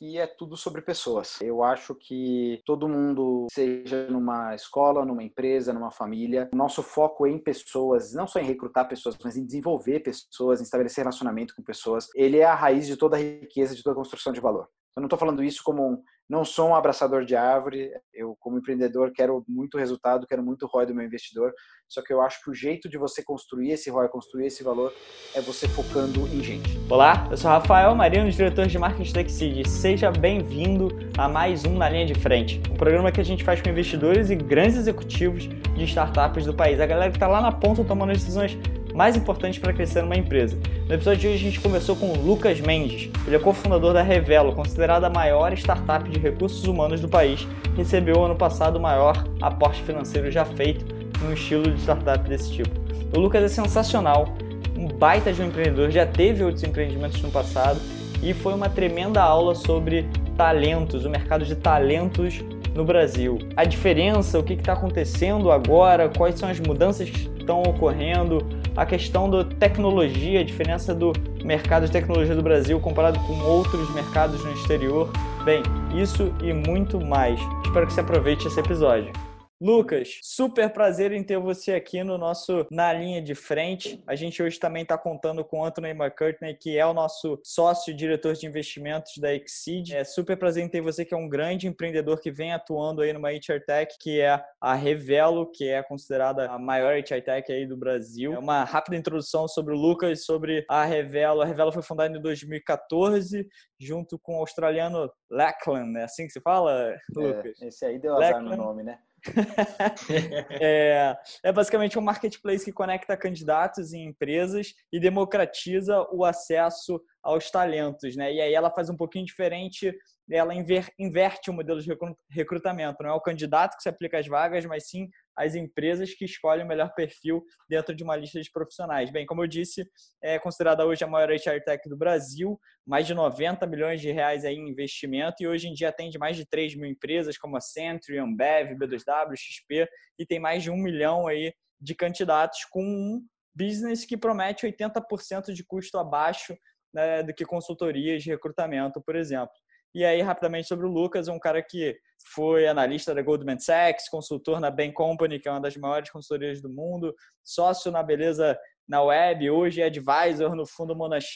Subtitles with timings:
[0.00, 1.38] que é tudo sobre pessoas.
[1.42, 7.26] Eu acho que todo mundo, seja numa escola, numa empresa, numa família, o nosso foco
[7.26, 11.54] é em pessoas, não só em recrutar pessoas, mas em desenvolver pessoas, em estabelecer relacionamento
[11.54, 12.08] com pessoas.
[12.14, 14.68] Ele é a raiz de toda a riqueza, de toda a construção de valor.
[14.96, 17.90] Eu não estou falando isso como um, não sou um abraçador de árvore.
[18.14, 21.52] Eu, como empreendedor, quero muito resultado, quero muito ROI do meu investidor.
[21.88, 24.94] Só que eu acho que o jeito de você construir esse ROI, construir esse valor,
[25.34, 26.78] é você focando em gente.
[26.88, 29.68] Olá, eu sou Rafael Marino, diretor de marketing da Exceed.
[29.68, 30.88] Seja bem-vindo
[31.18, 34.30] a mais um Na Linha de Frente, um programa que a gente faz com investidores
[34.30, 36.78] e grandes executivos de startups do país.
[36.78, 38.56] A galera que está lá na ponta tomando decisões
[38.94, 40.58] mais importantes para crescer numa empresa.
[40.86, 43.10] No episódio de hoje a gente conversou com o Lucas Mendes.
[43.26, 47.46] Ele é cofundador da Revelo, considerada a maior startup de recursos humanos do país.
[47.76, 50.84] Recebeu ano passado o maior aporte financeiro já feito
[51.22, 52.70] num estilo de startup desse tipo.
[53.14, 54.34] O Lucas é sensacional,
[54.76, 57.80] um baita de um empreendedor, já teve outros empreendimentos no passado
[58.22, 62.42] e foi uma tremenda aula sobre talentos, o mercado de talentos
[62.74, 63.38] no Brasil.
[63.56, 68.86] A diferença, o que está acontecendo agora, quais são as mudanças que estão ocorrendo, a
[68.86, 71.12] questão da tecnologia, a diferença do
[71.44, 75.10] mercado de tecnologia do Brasil comparado com outros mercados no exterior.
[75.44, 75.62] Bem,
[75.94, 77.40] isso e muito mais.
[77.64, 79.29] Espero que você aproveite esse episódio.
[79.62, 84.02] Lucas, super prazer em ter você aqui no nosso Na Linha de Frente.
[84.06, 87.94] A gente hoje também está contando com o Anthony McCartney, que é o nosso sócio
[87.94, 89.92] diretor de investimentos da Exceed.
[89.92, 93.12] É super prazer em ter você, que é um grande empreendedor que vem atuando aí
[93.12, 97.66] numa HR Tech, que é a Revelo, que é considerada a maior HR Tech aí
[97.66, 98.32] do Brasil.
[98.32, 101.42] É uma rápida introdução sobre o Lucas, sobre a Revelo.
[101.42, 103.46] A Revelo foi fundada em 2014,
[103.78, 107.60] junto com o australiano Lachlan, é assim que se fala, Lucas?
[107.60, 108.98] É, esse aí deu azar no nome, né?
[110.60, 117.50] é, é, basicamente um marketplace que conecta candidatos e empresas e democratiza o acesso aos
[117.50, 118.32] talentos, né?
[118.32, 119.94] E aí ela faz um pouquinho diferente,
[120.30, 121.90] ela inverte o modelo de
[122.30, 123.02] recrutamento.
[123.02, 126.64] Não é o candidato que se aplica às vagas, mas sim as empresas que escolhem
[126.64, 129.10] o melhor perfil dentro de uma lista de profissionais.
[129.10, 129.84] Bem, como eu disse,
[130.22, 134.44] é considerada hoje a maior HR Tech do Brasil, mais de 90 milhões de reais
[134.44, 137.60] aí em investimento e hoje em dia atende mais de 3 mil empresas como a
[137.60, 143.24] Century, Ambev, B2W, XP e tem mais de um milhão aí de candidatos com um
[143.54, 146.56] business que promete 80% de custo abaixo
[146.92, 149.54] né, do que consultorias de recrutamento, por exemplo.
[149.94, 151.98] E aí, rapidamente sobre o Lucas, um cara que
[152.32, 156.62] foi analista da Goldman Sachs, consultor na Bain Company, que é uma das maiores consultorias
[156.62, 158.56] do mundo, sócio na Beleza
[158.88, 161.34] na Web, hoje é advisor no Fundo Monax.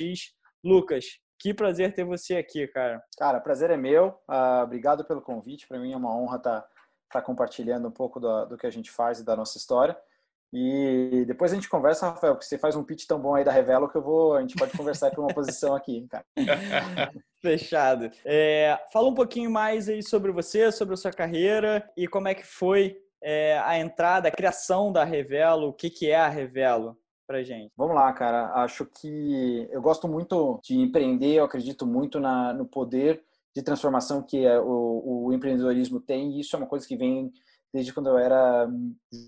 [0.65, 1.05] Lucas,
[1.39, 3.03] que prazer ter você aqui, cara.
[3.19, 4.09] Cara, prazer é meu.
[4.29, 5.69] Uh, obrigado pelo convite.
[5.69, 6.69] Para mim é uma honra estar tá,
[7.13, 9.97] tá compartilhando um pouco do, do que a gente faz e da nossa história.
[10.57, 13.51] E depois a gente conversa, Rafael, porque você faz um pitch tão bom aí da
[13.51, 16.25] Revelo que eu vou, a gente pode conversar por uma posição aqui, cara.
[17.43, 18.09] Fechado.
[18.25, 22.35] É, fala um pouquinho mais aí sobre você, sobre a sua carreira e como é
[22.37, 26.97] que foi é, a entrada, a criação da Revelo, o que, que é a Revelo
[27.27, 27.73] pra gente.
[27.77, 28.53] Vamos lá, cara.
[28.63, 33.25] Acho que eu gosto muito de empreender, eu acredito muito na, no poder
[33.57, 37.33] de transformação que é o, o empreendedorismo tem e isso é uma coisa que vem
[37.75, 38.69] desde quando eu era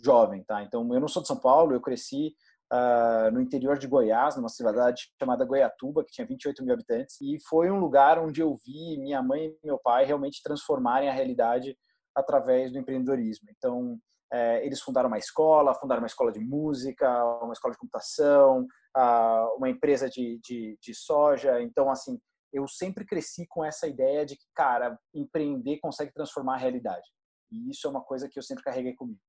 [0.04, 0.62] jovem, tá?
[0.62, 2.32] Então, eu não sou de São Paulo, eu cresci
[2.72, 7.38] uh, no interior de Goiás, numa cidade chamada Goiatuba, que tinha 28 mil habitantes, e
[7.48, 11.76] foi um lugar onde eu vi minha mãe e meu pai realmente transformarem a realidade
[12.14, 13.48] através do empreendedorismo.
[13.50, 13.98] Então,
[14.32, 17.08] é, eles fundaram uma escola, fundaram uma escola de música,
[17.42, 18.60] uma escola de computação,
[18.96, 21.60] uh, uma empresa de, de, de soja.
[21.60, 22.16] Então, assim,
[22.52, 27.08] eu sempre cresci com essa ideia de que, cara, empreender consegue transformar a realidade.
[27.50, 29.20] E isso é uma coisa que eu sempre carreguei comigo.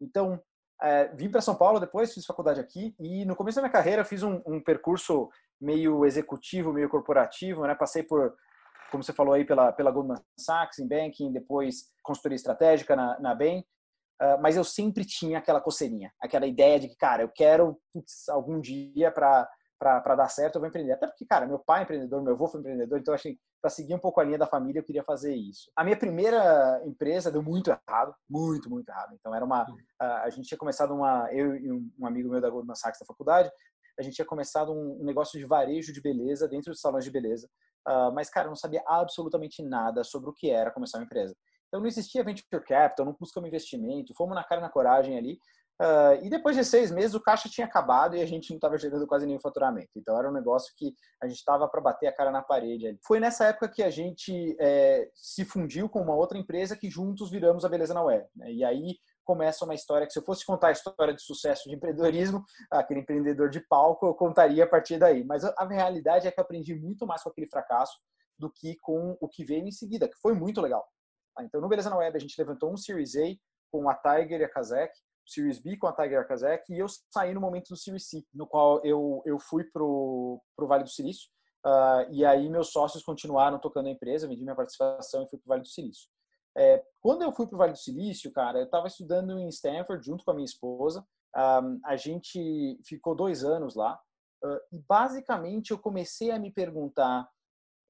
[0.00, 0.40] Então,
[0.82, 4.04] é, vim para São Paulo depois, fiz faculdade aqui e no começo da minha carreira
[4.04, 7.74] fiz um, um percurso meio executivo, meio corporativo, né?
[7.74, 8.34] Passei por,
[8.90, 13.34] como você falou aí, pela, pela Goldman Sachs em banking, depois consultoria estratégica na, na
[13.34, 17.80] BEM, uh, mas eu sempre tinha aquela coceirinha, aquela ideia de que, cara, eu quero
[17.92, 19.48] putz, algum dia para
[19.78, 20.92] para dar certo, eu vou empreender.
[20.92, 23.94] Até porque, cara, meu pai é empreendedor, meu avô foi empreendedor, então achei para seguir
[23.94, 25.70] um pouco a linha da família, eu queria fazer isso.
[25.74, 29.14] A minha primeira empresa deu muito errado, muito, muito errado.
[29.18, 29.66] Então era uma
[30.00, 33.50] a gente tinha começado uma eu e um amigo meu da Goldman Sachs da faculdade,
[33.98, 37.48] a gente tinha começado um negócio de varejo de beleza dentro dos salões de beleza.
[37.88, 41.34] Uh, mas cara, eu não sabia absolutamente nada sobre o que era começar uma empresa.
[41.68, 45.38] Então não existia venture capital, não buscamos investimento, fomos na cara e na coragem ali
[45.80, 48.78] Uh, e depois de seis meses o caixa tinha acabado e a gente não estava
[48.78, 49.90] gerando quase nenhum faturamento.
[49.94, 52.86] Então era um negócio que a gente estava para bater a cara na parede.
[52.86, 52.98] Ali.
[53.06, 57.30] Foi nessa época que a gente é, se fundiu com uma outra empresa que juntos
[57.30, 58.26] viramos a Beleza na Web.
[58.34, 58.52] Né?
[58.52, 61.74] E aí começa uma história que se eu fosse contar a história de sucesso de
[61.74, 65.24] empreendedorismo, aquele empreendedor de palco, eu contaria a partir daí.
[65.24, 67.98] Mas a realidade é que eu aprendi muito mais com aquele fracasso
[68.38, 70.86] do que com o que veio em seguida, que foi muito legal.
[71.40, 73.34] Então, no Beleza na Web, a gente levantou um Series A
[73.70, 74.92] com a Tiger e a Kazek,
[75.26, 78.46] Series B com a Tiger Kazek, e eu saí no momento do Series C, no
[78.46, 81.28] qual eu, eu fui para o Vale do Silício,
[81.64, 85.46] uh, e aí meus sócios continuaram tocando a empresa, vendi minha participação e fui para
[85.46, 86.08] o Vale do Silício.
[86.56, 90.04] É, quando eu fui para o Vale do Silício, cara, eu estava estudando em Stanford
[90.04, 91.06] junto com a minha esposa,
[91.36, 94.00] um, a gente ficou dois anos lá,
[94.42, 97.28] uh, e basicamente eu comecei a me perguntar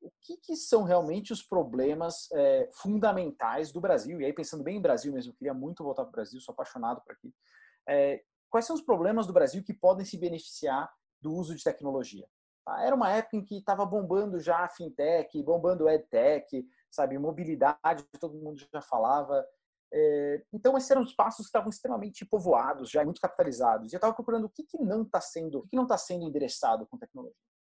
[0.06, 4.20] o que, que são realmente os problemas é, fundamentais do Brasil.
[4.20, 6.52] E aí, pensando bem em Brasil mesmo, eu queria muito voltar para o Brasil, sou
[6.52, 7.34] apaixonado por aqui.
[7.88, 12.26] É, quais são os problemas do Brasil que podem se beneficiar do uso de tecnologia?
[12.64, 12.82] Tá?
[12.82, 18.38] Era uma época em que estava bombando já a fintech, bombando edtech, sabe, mobilidade, todo
[18.38, 19.44] mundo já falava.
[19.92, 23.92] É, então, esses eram os passos que estavam extremamente povoados, já muito capitalizados.
[23.92, 25.98] E eu estava procurando o que, que não está sendo, o que, que não está
[25.98, 27.36] sendo endereçado com tecnologia.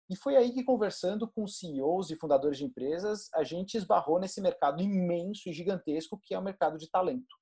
[0.09, 4.41] E foi aí que, conversando com CEOs e fundadores de empresas, a gente esbarrou nesse
[4.41, 7.35] mercado imenso e gigantesco que é o mercado de talento.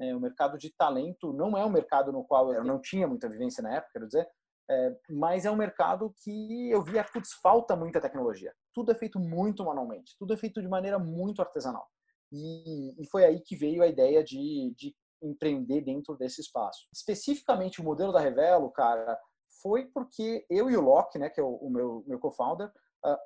[0.00, 3.28] É, o mercado de talento não é um mercado no qual eu não tinha muita
[3.28, 4.28] vivência na época, quero dizer,
[4.70, 8.52] é, mas é um mercado que eu via, putz, falta muita tecnologia.
[8.72, 11.86] Tudo é feito muito manualmente, tudo é feito de maneira muito artesanal.
[12.32, 16.88] E, e foi aí que veio a ideia de, de empreender dentro desse espaço.
[16.92, 19.18] Especificamente o modelo da Revelo, cara,
[19.64, 22.70] foi porque eu e o Locke, né, que é o, o meu, meu co-founder,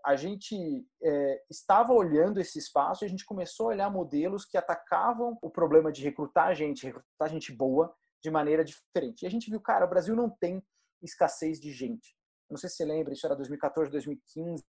[0.04, 0.56] a gente
[1.02, 5.50] é, estava olhando esse espaço e a gente começou a olhar modelos que atacavam o
[5.50, 7.92] problema de recrutar gente, recrutar gente boa,
[8.22, 9.22] de maneira diferente.
[9.22, 10.62] E a gente viu, cara, o Brasil não tem
[11.00, 12.16] escassez de gente.
[12.50, 14.64] Não sei se você lembra, isso era 2014, 2015,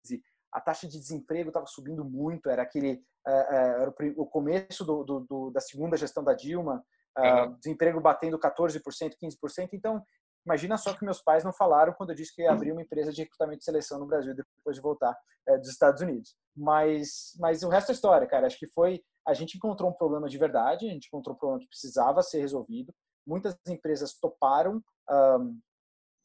[0.51, 5.03] a taxa de desemprego estava subindo muito, era aquele é, é, era o começo do,
[5.03, 6.83] do, do, da segunda gestão da Dilma,
[7.17, 7.55] uhum.
[7.57, 8.81] desemprego batendo 14%,
[9.21, 9.69] 15%.
[9.73, 10.03] Então,
[10.45, 13.11] Imagina só que meus pais não falaram quando eu disse que ia abrir uma empresa
[13.11, 16.35] de recrutamento e seleção no Brasil depois de voltar é, dos Estados Unidos.
[16.55, 18.45] Mas, mas o resto é história, cara.
[18.45, 19.03] Acho que foi.
[19.27, 22.39] A gente encontrou um problema de verdade, a gente encontrou um problema que precisava ser
[22.39, 22.93] resolvido.
[23.25, 25.59] Muitas empresas toparam um,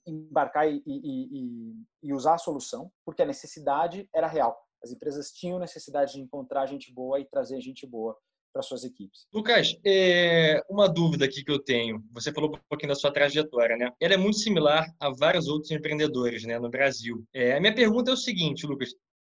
[0.06, 4.60] embarcar e, e, e, e usar a solução, porque a necessidade era real.
[4.82, 8.16] As empresas tinham necessidade de encontrar gente boa e trazer gente boa
[8.52, 9.26] para suas equipes.
[9.32, 12.02] Lucas, é uma dúvida aqui que eu tenho.
[12.12, 13.92] Você falou um pouquinho da sua trajetória, né?
[14.00, 17.24] Ela é muito similar a vários outros empreendedores, né, no Brasil.
[17.32, 18.94] É, a minha pergunta é o seguinte, Lucas: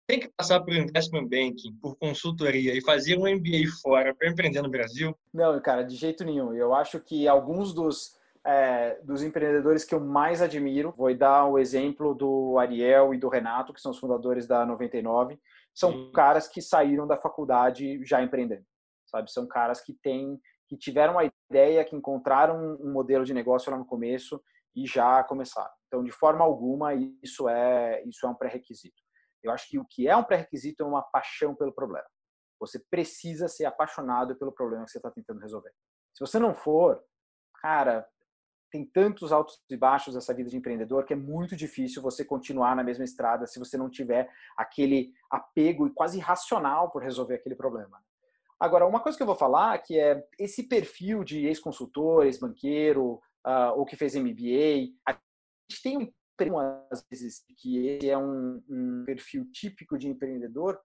[0.06, 4.62] tem que passar por investment banking, por consultoria e fazer um MBA fora para empreender
[4.62, 5.16] no Brasil?
[5.32, 6.52] Não, cara, de jeito nenhum.
[6.52, 11.58] Eu acho que alguns dos é, dos empreendedores que eu mais admiro, vou dar o
[11.58, 15.38] exemplo do Ariel e do Renato, que são os fundadores da 99,
[15.72, 16.12] são Sim.
[16.12, 18.64] caras que saíram da faculdade já empreendendo
[19.12, 19.30] sabe?
[19.30, 23.78] São caras que têm, que tiveram uma ideia, que encontraram um modelo de negócio lá
[23.78, 24.42] no começo
[24.74, 25.70] e já começaram.
[25.86, 29.02] Então, de forma alguma, isso é isso é um pré-requisito.
[29.42, 32.06] Eu acho que o que é um pré-requisito é uma paixão pelo problema.
[32.58, 35.72] Você precisa ser apaixonado pelo problema que você está tentando resolver.
[36.14, 37.02] Se você não for,
[37.60, 38.08] cara,
[38.72, 42.74] tem tantos altos e baixos essa vida de empreendedor que é muito difícil você continuar
[42.74, 47.54] na mesma estrada se você não tiver aquele apego e quase irracional por resolver aquele
[47.54, 48.02] problema.
[48.62, 53.72] Agora, uma coisa que eu vou falar que é esse perfil de ex-consultor, ex-banqueiro, uh,
[53.74, 55.18] ou que fez MBA, a
[55.68, 56.12] gente tem um
[56.90, 60.78] às vezes que esse é um, um perfil típico de empreendedor,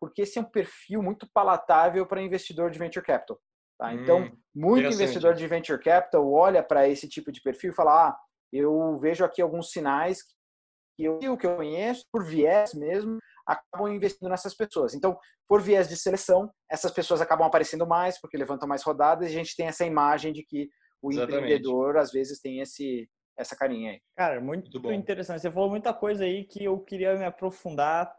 [0.00, 3.38] porque esse é um perfil muito palatável para investidor de venture capital.
[3.78, 3.92] Tá?
[3.92, 8.08] Então, hum, muito investidor de venture capital olha para esse tipo de perfil e fala:
[8.08, 8.18] ah,
[8.50, 10.22] eu vejo aqui alguns sinais
[10.98, 14.94] que eu, que eu conheço, por viés mesmo, acabam investindo nessas pessoas.
[14.94, 19.30] Então, por viés de seleção, essas pessoas acabam aparecendo mais, porque levantam mais rodadas, e
[19.30, 20.68] a gente tem essa imagem de que
[21.00, 21.44] o Exatamente.
[21.44, 24.00] empreendedor, às vezes, tem esse, essa carinha aí.
[24.16, 25.40] Cara, muito, muito interessante.
[25.40, 28.12] Você falou muita coisa aí que eu queria me aprofundar.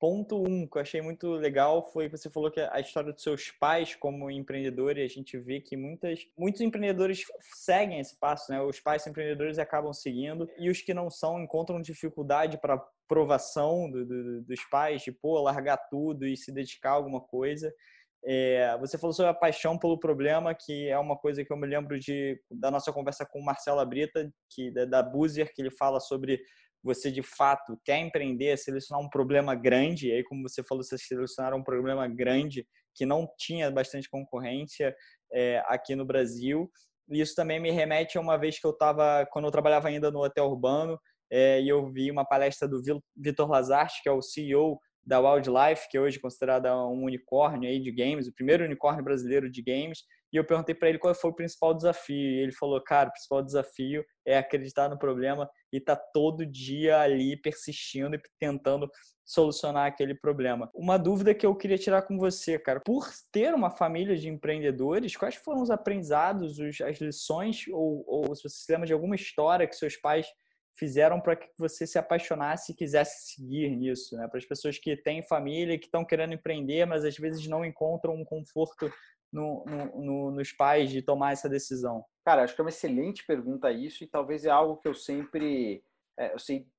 [0.00, 3.50] Ponto um, que eu achei muito legal, foi você falou que a história dos seus
[3.50, 7.24] pais como empreendedor, e a gente vê que muitas, muitos empreendedores
[7.54, 8.62] seguem esse passo, né?
[8.62, 14.06] Os pais empreendedores acabam seguindo, e os que não são encontram dificuldade para provação do,
[14.06, 17.72] do, dos pais, de pô, largar tudo e se dedicar a alguma coisa.
[18.24, 21.66] É, você falou sobre a paixão pelo problema, que é uma coisa que eu me
[21.66, 25.70] lembro de da nossa conversa com o Marcelo Abrita, que da, da Buzier, que ele
[25.70, 26.40] fala sobre
[26.82, 30.96] você de fato quer empreender, selecionar um problema grande, e aí como você falou, você
[30.96, 34.94] selecionaram um problema grande que não tinha bastante concorrência
[35.32, 36.70] é, aqui no Brasil.
[37.10, 40.10] E isso também me remete a uma vez que eu estava, quando eu trabalhava ainda
[40.10, 40.98] no hotel urbano,
[41.30, 42.80] é, e eu vi uma palestra do
[43.16, 47.80] Vitor Lazarte, que é o CEO da Wildlife, que é hoje considerada um unicórnio aí
[47.80, 51.30] de games, o primeiro unicórnio brasileiro de games, e eu perguntei para ele qual foi
[51.30, 55.80] o principal desafio, e ele falou, cara, o principal desafio é acreditar no problema e
[55.80, 58.90] tá todo dia ali persistindo e tentando
[59.24, 60.70] solucionar aquele problema.
[60.74, 65.16] Uma dúvida que eu queria tirar com você, cara, por ter uma família de empreendedores,
[65.16, 69.66] quais foram os aprendizados, as lições, ou, ou se você se lembra de alguma história
[69.66, 70.26] que seus pais
[70.78, 74.28] fizeram para que você se apaixonasse e quisesse seguir nisso, né?
[74.28, 78.14] Para as pessoas que têm família, que estão querendo empreender, mas às vezes não encontram
[78.14, 78.90] um conforto
[79.32, 82.04] no, no, no, nos pais de tomar essa decisão.
[82.24, 85.82] Cara, acho que é uma excelente pergunta isso e talvez é algo que eu sempre
[86.18, 86.38] é, eu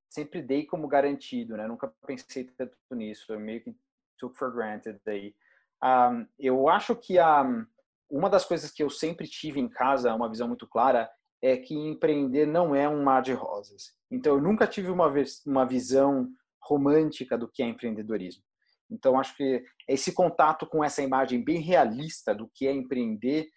[0.10, 1.68] sempre dei como garantido, né?
[1.68, 3.75] Nunca pensei tanto nisso, eu meio que
[4.18, 5.34] took for granted daí.
[5.82, 7.65] Um, eu acho que um,
[8.10, 11.10] uma das coisas que eu sempre tive em casa, uma visão muito clara,
[11.41, 13.94] é que empreender não é um mar de rosas.
[14.12, 15.12] Então, eu nunca tive uma,
[15.46, 16.29] uma visão
[16.62, 18.44] romântica do que é empreendedorismo.
[18.91, 23.48] Então, acho que esse contato com essa imagem bem realista do que é empreender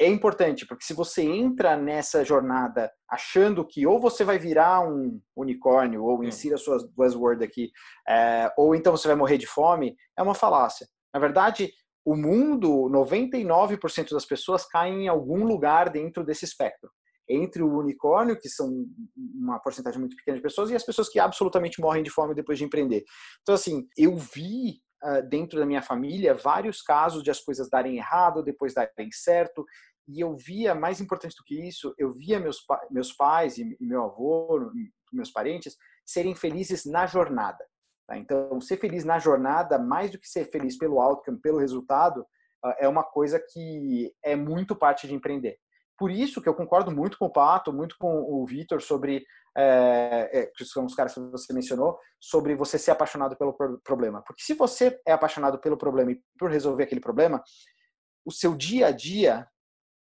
[0.00, 5.20] é importante, porque se você entra nessa jornada achando que ou você vai virar um
[5.34, 7.70] unicórnio, ou insira suas buzzwords aqui,
[8.08, 10.86] é, ou então você vai morrer de fome, é uma falácia.
[11.12, 11.72] Na verdade,
[12.04, 16.90] o mundo, 99% das pessoas caem em algum lugar dentro desse espectro.
[17.34, 18.84] Entre o unicórnio, que são
[19.16, 22.58] uma porcentagem muito pequena de pessoas, e as pessoas que absolutamente morrem de fome depois
[22.58, 23.04] de empreender.
[23.40, 24.82] Então, assim, eu vi
[25.28, 29.64] dentro da minha família vários casos de as coisas darem errado, depois darem certo,
[30.06, 32.58] e eu via, mais importante do que isso, eu via meus,
[32.90, 34.70] meus pais e meu avô,
[35.12, 37.64] meus parentes, serem felizes na jornada.
[38.06, 38.18] Tá?
[38.18, 42.26] Então, ser feliz na jornada, mais do que ser feliz pelo outcome, pelo resultado,
[42.78, 45.56] é uma coisa que é muito parte de empreender.
[46.02, 49.24] Por isso que eu concordo muito com o Pato, muito com o Vitor sobre
[49.56, 54.20] é, que são os caras que você mencionou, sobre você ser apaixonado pelo problema.
[54.26, 57.40] Porque se você é apaixonado pelo problema e por resolver aquele problema,
[58.24, 59.46] o seu dia a dia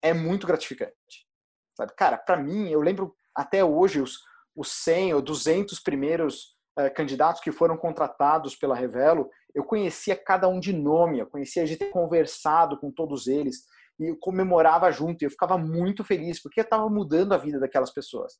[0.00, 1.28] é muito gratificante.
[1.76, 1.92] Sabe?
[1.94, 4.20] Cara, para mim, eu lembro até hoje os,
[4.56, 10.48] os 100 ou 200 primeiros uh, candidatos que foram contratados pela Revelo, eu conhecia cada
[10.48, 13.66] um de nome, eu conhecia a gente ter conversado com todos eles
[14.00, 17.60] e eu comemorava junto, e eu ficava muito feliz porque eu estava mudando a vida
[17.60, 18.38] daquelas pessoas.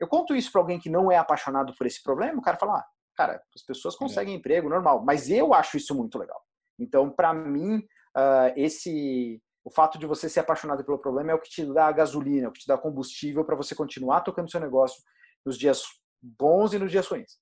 [0.00, 2.78] Eu conto isso para alguém que não é apaixonado por esse problema, o cara fala:
[2.78, 2.84] ah,
[3.16, 3.98] cara, as pessoas é.
[3.98, 4.36] conseguem é.
[4.36, 6.40] emprego normal, mas eu acho isso muito legal.
[6.78, 11.40] Então, para mim, uh, esse o fato de você ser apaixonado pelo problema é o
[11.40, 14.48] que te dá a gasolina, é o que te dá combustível para você continuar tocando
[14.48, 15.02] seu negócio
[15.44, 15.82] nos dias
[16.22, 17.36] bons e nos dias ruins.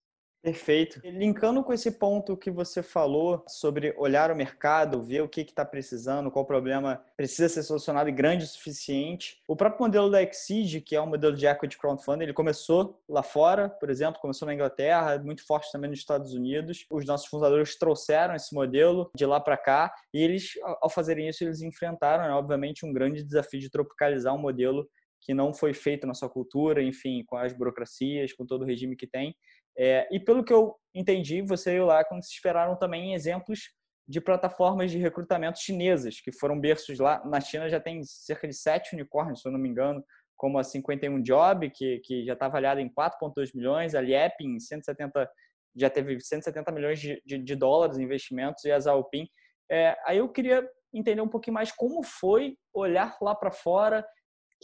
[0.45, 1.01] Perfeito.
[1.03, 5.65] Linkando com esse ponto que você falou sobre olhar o mercado, ver o que está
[5.65, 9.41] precisando, qual problema precisa ser solucionado e grande o suficiente.
[9.49, 13.23] O próprio modelo da Exceed, que é um modelo de equity crowdfunding, ele começou lá
[13.23, 16.85] fora, por exemplo, começou na Inglaterra, muito forte também nos Estados Unidos.
[16.91, 21.43] Os nossos fundadores trouxeram esse modelo de lá para cá e eles, ao fazerem isso,
[21.43, 24.87] eles enfrentaram, né, obviamente, um grande desafio de tropicalizar um modelo
[25.25, 28.95] que não foi feito na sua cultura, enfim, com as burocracias, com todo o regime
[28.95, 29.35] que tem.
[29.77, 33.71] É, e pelo que eu entendi, você e o Lacon se esperaram também exemplos
[34.07, 37.25] de plataformas de recrutamento chinesas, que foram berços lá.
[37.25, 40.05] Na China já tem cerca de sete unicórnios, se eu não me engano,
[40.37, 44.61] como a 51 Job, que, que já está avaliada em 4,2 milhões, a Liep em
[44.61, 45.31] 170,
[45.75, 49.27] já teve 170 milhões de, de, de dólares em investimentos, e a Zalpin.
[49.71, 54.07] É, aí eu queria entender um pouquinho mais como foi olhar lá para fora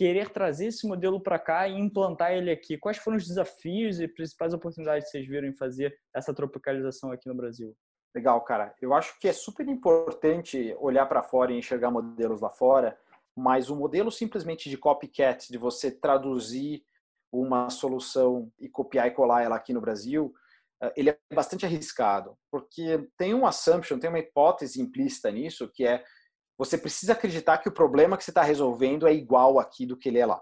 [0.00, 2.78] querer trazer esse modelo para cá e implantar ele aqui?
[2.78, 7.28] Quais foram os desafios e principais oportunidades que vocês viram em fazer essa tropicalização aqui
[7.28, 7.76] no Brasil?
[8.14, 8.74] Legal, cara.
[8.80, 12.98] Eu acho que é super importante olhar para fora e enxergar modelos lá fora,
[13.36, 16.82] mas o modelo simplesmente de copycat, de você traduzir
[17.30, 20.32] uma solução e copiar e colar ela aqui no Brasil,
[20.82, 25.86] eh, ele é bastante arriscado, porque tem um assumption, tem uma hipótese implícita nisso, que
[25.86, 26.02] é
[26.60, 30.10] você precisa acreditar que o problema que você está resolvendo é igual aqui do que
[30.10, 30.38] ele é lá.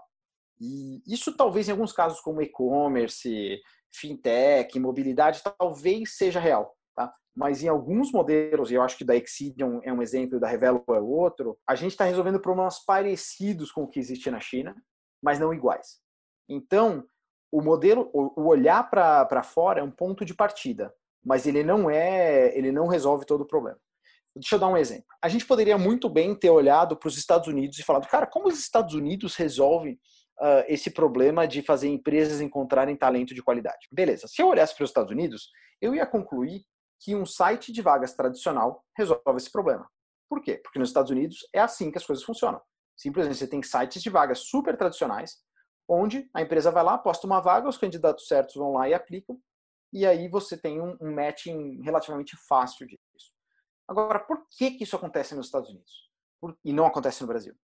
[0.59, 3.57] E isso talvez em alguns casos como e-commerce,
[3.89, 6.75] fintech, mobilidade, talvez seja real.
[6.93, 7.09] Tá?
[7.33, 10.83] Mas em alguns modelos, e eu acho que da Exidion é um exemplo, da Revelo
[10.89, 14.75] é outro, a gente está resolvendo problemas parecidos com o que existe na China,
[15.23, 16.01] mas não iguais.
[16.49, 17.07] Então,
[17.49, 22.53] o modelo, o olhar para fora é um ponto de partida, mas ele não é,
[22.57, 23.79] ele não resolve todo o problema.
[24.35, 25.05] Deixa eu dar um exemplo.
[25.21, 28.47] A gente poderia muito bem ter olhado para os Estados Unidos e falado, cara, como
[28.47, 29.93] os Estados Unidos resolvem
[30.39, 33.87] uh, esse problema de fazer empresas encontrarem talento de qualidade?
[33.91, 34.27] Beleza.
[34.27, 35.49] Se eu olhasse para os Estados Unidos,
[35.81, 36.63] eu ia concluir
[37.01, 39.89] que um site de vagas tradicional resolve esse problema.
[40.29, 40.57] Por quê?
[40.57, 42.61] Porque nos Estados Unidos é assim que as coisas funcionam.
[42.95, 45.37] Simplesmente você tem sites de vagas super tradicionais,
[45.87, 49.39] onde a empresa vai lá, posta uma vaga, os candidatos certos vão lá e aplicam,
[49.91, 53.28] e aí você tem um, um matching relativamente fácil disso.
[53.89, 57.55] Agora, por que, que isso acontece nos Estados Unidos por, e não acontece no Brasil?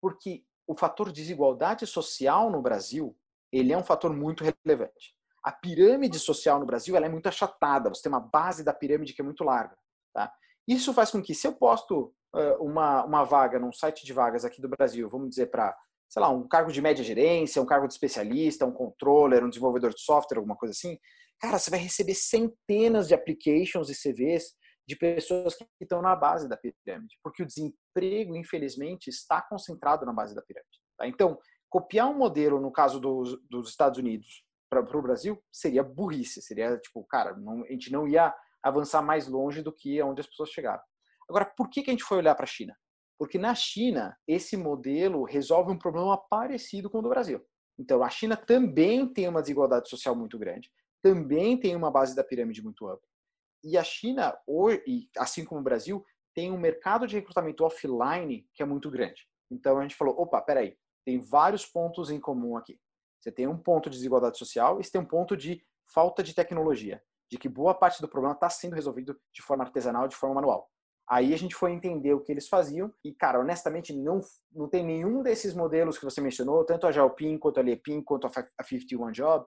[0.00, 3.14] Porque o fator desigualdade social no Brasil
[3.52, 5.14] ele é um fator muito relevante.
[5.44, 9.12] a pirâmide social no Brasil ela é muito achatada, você tem uma base da pirâmide
[9.12, 9.76] que é muito larga.
[10.14, 10.32] Tá?
[10.66, 14.46] Isso faz com que, se eu posto uh, uma, uma vaga num site de vagas
[14.46, 15.76] aqui do Brasil, vamos dizer para,
[16.08, 19.92] sei lá, um cargo de média gerência, um cargo de especialista, um controller, um desenvolvedor
[19.92, 20.96] de software, alguma coisa assim,
[21.38, 24.54] cara, você vai receber centenas de applications e CVs
[24.86, 30.12] de pessoas que estão na base da pirâmide, porque o desemprego, infelizmente, está concentrado na
[30.12, 30.80] base da pirâmide.
[30.98, 31.06] Tá?
[31.06, 31.38] Então,
[31.70, 36.78] copiar um modelo, no caso dos, dos Estados Unidos, para o Brasil seria burrice, seria
[36.78, 40.50] tipo, cara, não, a gente não ia avançar mais longe do que onde as pessoas
[40.50, 40.82] chegaram.
[41.28, 42.74] Agora, por que, que a gente foi olhar para a China?
[43.18, 47.40] Porque na China, esse modelo resolve um problema parecido com o do Brasil.
[47.78, 50.70] Então, a China também tem uma desigualdade social muito grande,
[51.02, 53.06] também tem uma base da pirâmide muito ampla.
[53.62, 54.36] E a China,
[55.18, 56.04] assim como o Brasil,
[56.34, 59.26] tem um mercado de recrutamento offline que é muito grande.
[59.50, 62.80] Então, a gente falou, opa, peraí, tem vários pontos em comum aqui.
[63.20, 66.34] Você tem um ponto de desigualdade social e você tem um ponto de falta de
[66.34, 70.36] tecnologia, de que boa parte do problema está sendo resolvido de forma artesanal, de forma
[70.36, 70.68] manual.
[71.08, 74.84] Aí a gente foi entender o que eles faziam e, cara, honestamente, não, não tem
[74.84, 79.12] nenhum desses modelos que você mencionou, tanto a Jalpin, quanto a Lepin, quanto a 51
[79.12, 79.44] Job,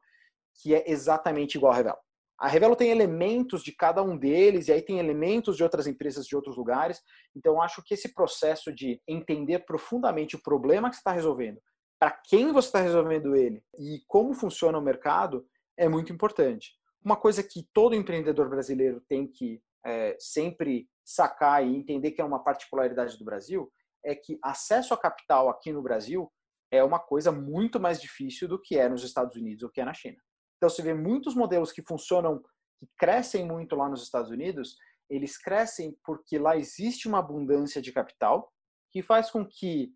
[0.62, 1.98] que é exatamente igual a Revelo.
[2.38, 6.26] A Revelo tem elementos de cada um deles, e aí tem elementos de outras empresas
[6.26, 7.02] de outros lugares.
[7.36, 11.62] Então, acho que esse processo de entender profundamente o problema que você está resolvendo,
[12.00, 16.74] para quem você está resolvendo ele e como funciona o mercado é muito importante.
[17.04, 22.26] Uma coisa que todo empreendedor brasileiro tem que é, sempre sacar e entender que é
[22.26, 23.72] uma particularidade do Brasil
[24.04, 26.32] é que acesso a capital aqui no Brasil
[26.72, 29.86] é uma coisa muito mais difícil do que é nos Estados Unidos ou que é
[29.86, 30.18] na China.
[30.58, 32.42] Então, você vê muitos modelos que funcionam,
[32.80, 34.78] que crescem muito lá nos Estados Unidos,
[35.10, 38.52] eles crescem porque lá existe uma abundância de capital
[38.92, 39.94] que faz com que,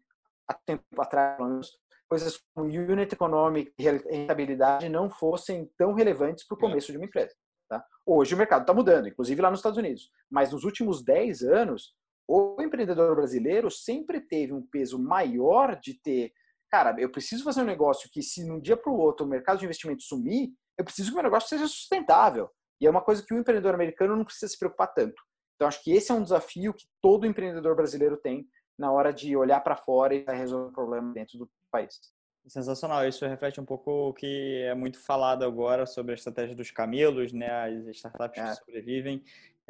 [0.47, 1.69] há tempo atrás,
[2.07, 7.05] coisas como unit economic e rentabilidade não fossem tão relevantes para o começo de uma
[7.05, 7.33] empresa.
[7.69, 7.85] Tá?
[8.05, 10.11] Hoje o mercado está mudando, inclusive lá nos Estados Unidos.
[10.29, 11.93] Mas nos últimos 10 anos,
[12.27, 16.33] o empreendedor brasileiro sempre teve um peso maior de ter,
[16.69, 19.29] cara, eu preciso fazer um negócio que se de um dia para o outro o
[19.29, 22.49] mercado de investimento sumir, eu preciso que o meu negócio seja sustentável.
[22.81, 25.21] E é uma coisa que o empreendedor americano não precisa se preocupar tanto.
[25.55, 29.35] Então acho que esse é um desafio que todo empreendedor brasileiro tem na hora de
[29.35, 31.99] olhar para fora e resolver o problema dentro do país.
[32.47, 36.71] Sensacional, isso reflete um pouco o que é muito falado agora sobre a estratégia dos
[36.71, 37.51] camelos, né?
[37.51, 38.49] As startups é.
[38.49, 39.21] que sobrevivem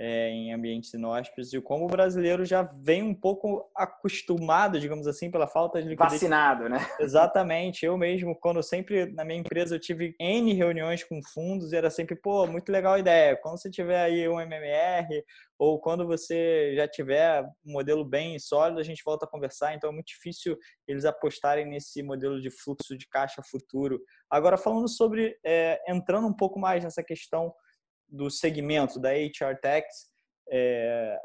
[0.01, 5.29] é, em ambientes inóspitos e como o brasileiro já vem um pouco acostumado, digamos assim,
[5.29, 6.13] pela falta de liquidez.
[6.13, 6.77] Vacinado, né?
[7.01, 7.85] Exatamente.
[7.85, 11.89] Eu mesmo, quando sempre na minha empresa eu tive N reuniões com fundos e era
[11.89, 13.35] sempre, pô, muito legal a ideia.
[13.35, 15.21] Quando você tiver aí um MMR
[15.59, 19.75] ou quando você já tiver um modelo bem sólido, a gente volta a conversar.
[19.75, 20.57] Então é muito difícil
[20.87, 23.99] eles apostarem nesse modelo de fluxo de caixa futuro.
[24.31, 27.53] Agora, falando sobre, é, entrando um pouco mais nessa questão
[28.09, 30.09] do segmento da HR Techs,
[30.51, 31.17] é,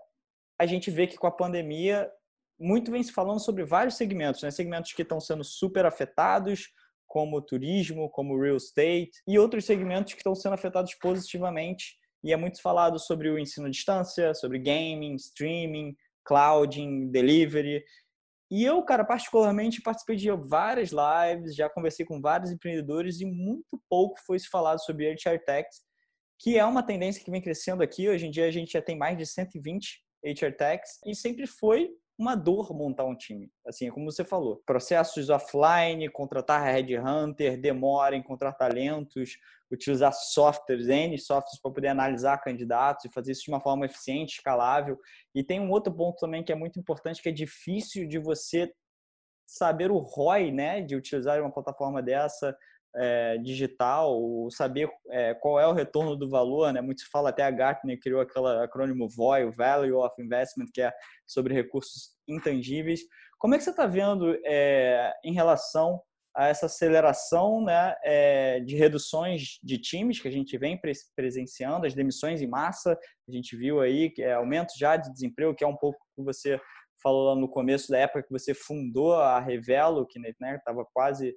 [0.59, 2.11] a gente vê que com a pandemia
[2.59, 4.51] muito vem se falando sobre vários segmentos, né?
[4.51, 6.69] segmentos que estão sendo super afetados,
[7.07, 11.97] como turismo, como real estate, e outros segmentos que estão sendo afetados positivamente.
[12.23, 15.95] E é muito falado sobre o ensino à distância, sobre gaming, streaming,
[16.25, 17.85] clouding, delivery.
[18.51, 23.81] E eu, cara, particularmente participei de várias lives, já conversei com vários empreendedores e muito
[23.89, 25.83] pouco foi se falado sobre HR Techs
[26.45, 28.07] que é uma tendência que vem crescendo aqui.
[28.07, 31.89] Hoje em dia a gente já tem mais de 120 HR Techs e sempre foi
[32.19, 33.51] uma dor montar um time.
[33.67, 39.39] Assim, como você falou, processos offline, contratar headhunter, demora, encontrar talentos,
[39.73, 44.35] utilizar softwares, N softwares para poder analisar candidatos e fazer isso de uma forma eficiente,
[44.35, 44.99] escalável.
[45.35, 48.71] E tem um outro ponto também que é muito importante, que é difícil de você
[49.47, 52.55] saber o ROI, né, de utilizar uma plataforma dessa,
[52.97, 56.81] é, digital, saber é, qual é o retorno do valor, né?
[56.81, 60.93] Muito se fala até a Gartner criou aquele acrônimo VOI, Value of Investment, que é
[61.27, 63.01] sobre recursos intangíveis.
[63.39, 66.01] Como é que você está vendo é, em relação
[66.37, 70.81] a essa aceleração né, é, de reduções de times que a gente vem
[71.15, 75.55] presenciando, as demissões em massa, a gente viu aí que é aumento já de desemprego,
[75.55, 76.61] que é um pouco que você
[77.01, 81.37] falou lá no começo da época que você fundou a Revelo, que né, estava quase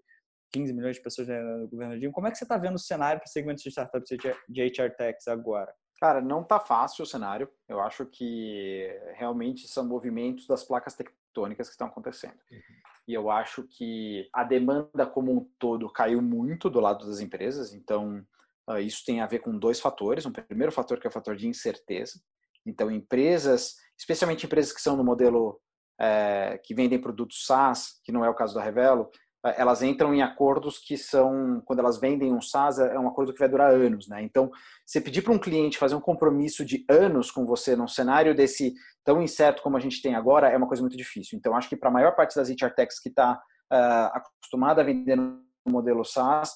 [0.51, 2.13] 15 milhões de pessoas no governo Dilma.
[2.13, 4.10] Como é que você está vendo o cenário para o segmento de startups
[4.49, 5.73] de HR Techs agora?
[5.99, 7.49] Cara, não está fácil o cenário.
[7.67, 12.38] Eu acho que realmente são movimentos das placas tectônicas que estão acontecendo.
[12.51, 12.60] Uhum.
[13.07, 17.73] E eu acho que a demanda como um todo caiu muito do lado das empresas.
[17.73, 18.23] Então,
[18.67, 20.25] ah, isso tem a ver com dois fatores.
[20.25, 22.19] Um primeiro fator que é o fator de incerteza.
[22.65, 25.60] Então, empresas, especialmente empresas que são no modelo
[25.99, 29.10] é, que vendem produtos SaaS, que não é o caso da Revelo,
[29.43, 33.39] elas entram em acordos que são, quando elas vendem um SaaS, é um acordo que
[33.39, 34.21] vai durar anos, né?
[34.23, 34.52] Então,
[34.86, 38.73] você pedir para um cliente fazer um compromisso de anos com você num cenário desse
[39.04, 41.38] tão incerto como a gente tem agora, é uma coisa muito difícil.
[41.38, 43.39] Então, acho que para a maior parte das HR Techs que está
[43.71, 46.52] uh, acostumada a vender no modelo SaaS,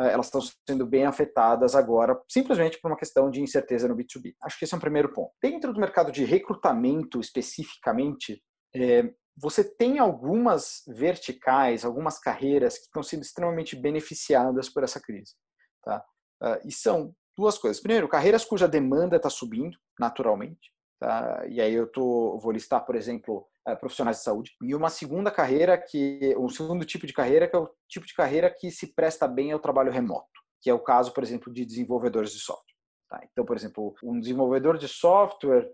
[0.00, 4.34] uh, elas estão sendo bem afetadas agora, simplesmente por uma questão de incerteza no B2B.
[4.42, 5.32] Acho que esse é um primeiro ponto.
[5.42, 8.42] Dentro do mercado de recrutamento, especificamente,
[8.74, 15.34] é, você tem algumas verticais, algumas carreiras que estão sendo extremamente beneficiadas por essa crise.
[15.82, 16.04] Tá?
[16.42, 17.80] Uh, e são duas coisas.
[17.80, 20.72] Primeiro, carreiras cuja demanda está subindo naturalmente.
[20.98, 21.46] Tá?
[21.48, 24.52] E aí eu tô, vou listar, por exemplo, uh, profissionais de saúde.
[24.62, 28.14] E uma segunda carreira, que um segundo tipo de carreira, que é o tipo de
[28.14, 30.28] carreira que se presta bem ao trabalho remoto,
[30.60, 32.74] que é o caso, por exemplo, de desenvolvedores de software.
[33.08, 33.20] Tá?
[33.32, 35.70] Então, por exemplo, um desenvolvedor de software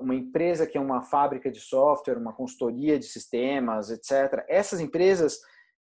[0.00, 4.44] uma empresa que é uma fábrica de software, uma consultoria de sistemas, etc.
[4.48, 5.38] Essas empresas,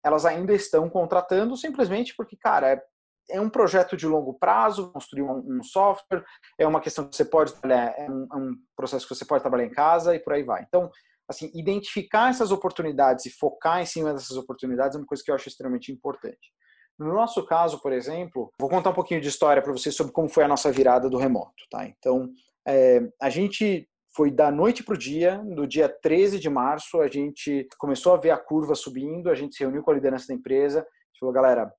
[0.03, 2.81] elas ainda estão contratando simplesmente porque, cara,
[3.29, 6.23] é um projeto de longo prazo, construir um, software,
[6.57, 9.41] é uma questão que você pode trabalhar, é um, é um processo que você pode
[9.41, 10.63] trabalhar em casa e por aí vai.
[10.67, 10.89] Então,
[11.27, 15.35] assim, identificar essas oportunidades e focar em cima dessas oportunidades é uma coisa que eu
[15.35, 16.53] acho extremamente importante.
[16.99, 20.29] No nosso caso, por exemplo, vou contar um pouquinho de história para vocês sobre como
[20.29, 21.87] foi a nossa virada do remoto, tá?
[21.87, 22.29] Então,
[22.67, 27.07] é, a gente foi da noite para o dia, no dia 13 de março, a
[27.07, 30.35] gente começou a ver a curva subindo, a gente se reuniu com a liderança da
[30.35, 31.73] empresa, a gente falou, galera,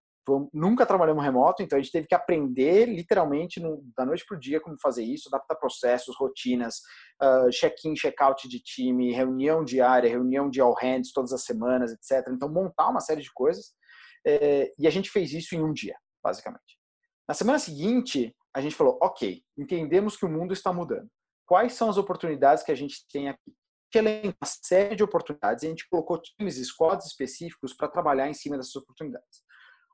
[0.52, 4.40] nunca trabalhamos remoto, então a gente teve que aprender literalmente no, da noite para o
[4.40, 6.76] dia como fazer isso, adaptar processos, rotinas,
[7.22, 12.26] uh, check-in, check-out de time, reunião diária, reunião de all hands todas as semanas, etc.
[12.30, 13.74] Então, montar uma série de coisas,
[14.26, 16.78] é, e a gente fez isso em um dia, basicamente.
[17.28, 21.08] Na semana seguinte, a gente falou, ok, entendemos que o mundo está mudando.
[21.46, 23.52] Quais são as oportunidades que a gente tem aqui?
[23.90, 28.28] Que uma série de oportunidades e a gente colocou times e squads específicos para trabalhar
[28.28, 29.42] em cima dessas oportunidades.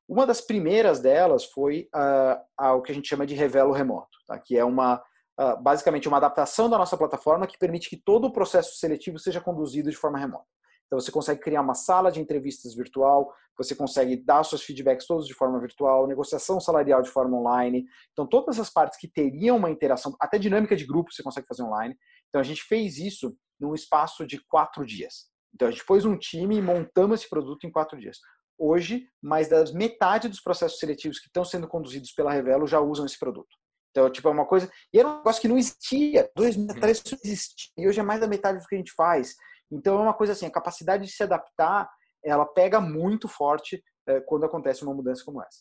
[0.08, 4.38] Uma das primeiras delas foi uh, o que a gente chama de revelo remoto, tá?
[4.38, 4.96] que é uma
[5.40, 9.40] uh, basicamente uma adaptação da nossa plataforma que permite que todo o processo seletivo seja
[9.40, 10.46] conduzido de forma remota.
[10.90, 15.24] Então você consegue criar uma sala de entrevistas virtual, você consegue dar seus feedbacks todos
[15.24, 17.84] de forma virtual, negociação salarial de forma online.
[18.12, 21.62] Então todas as partes que teriam uma interação, até dinâmica de grupo você consegue fazer
[21.62, 21.96] online.
[22.28, 25.30] Então a gente fez isso num espaço de quatro dias.
[25.54, 28.18] Então a gente pôs um time e montamos esse produto em quatro dias.
[28.58, 33.06] Hoje, mais da metade dos processos seletivos que estão sendo conduzidos pela Revelo já usam
[33.06, 33.56] esse produto.
[33.90, 34.70] Então, tipo, é uma coisa.
[34.92, 36.30] E era um negócio que não existia.
[36.36, 37.70] Dois meses atrás isso existia.
[37.76, 39.34] E hoje é mais da metade do que a gente faz.
[39.70, 41.88] Então é uma coisa assim, a capacidade de se adaptar,
[42.24, 45.60] ela pega muito forte é, quando acontece uma mudança como essa.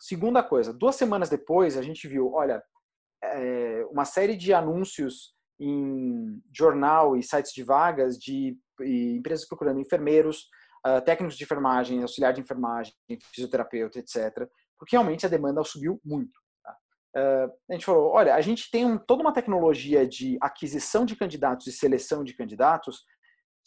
[0.00, 2.62] Segunda coisa, duas semanas depois a gente viu, olha,
[3.22, 10.48] é, uma série de anúncios em jornal e sites de vagas de empresas procurando enfermeiros,
[10.86, 12.94] uh, técnicos de enfermagem, auxiliar de enfermagem,
[13.34, 14.48] fisioterapeuta, etc.
[14.78, 16.38] Porque realmente a demanda subiu muito.
[16.62, 16.76] Tá?
[17.16, 21.16] Uh, a gente falou, olha, a gente tem um, toda uma tecnologia de aquisição de
[21.16, 23.04] candidatos e seleção de candidatos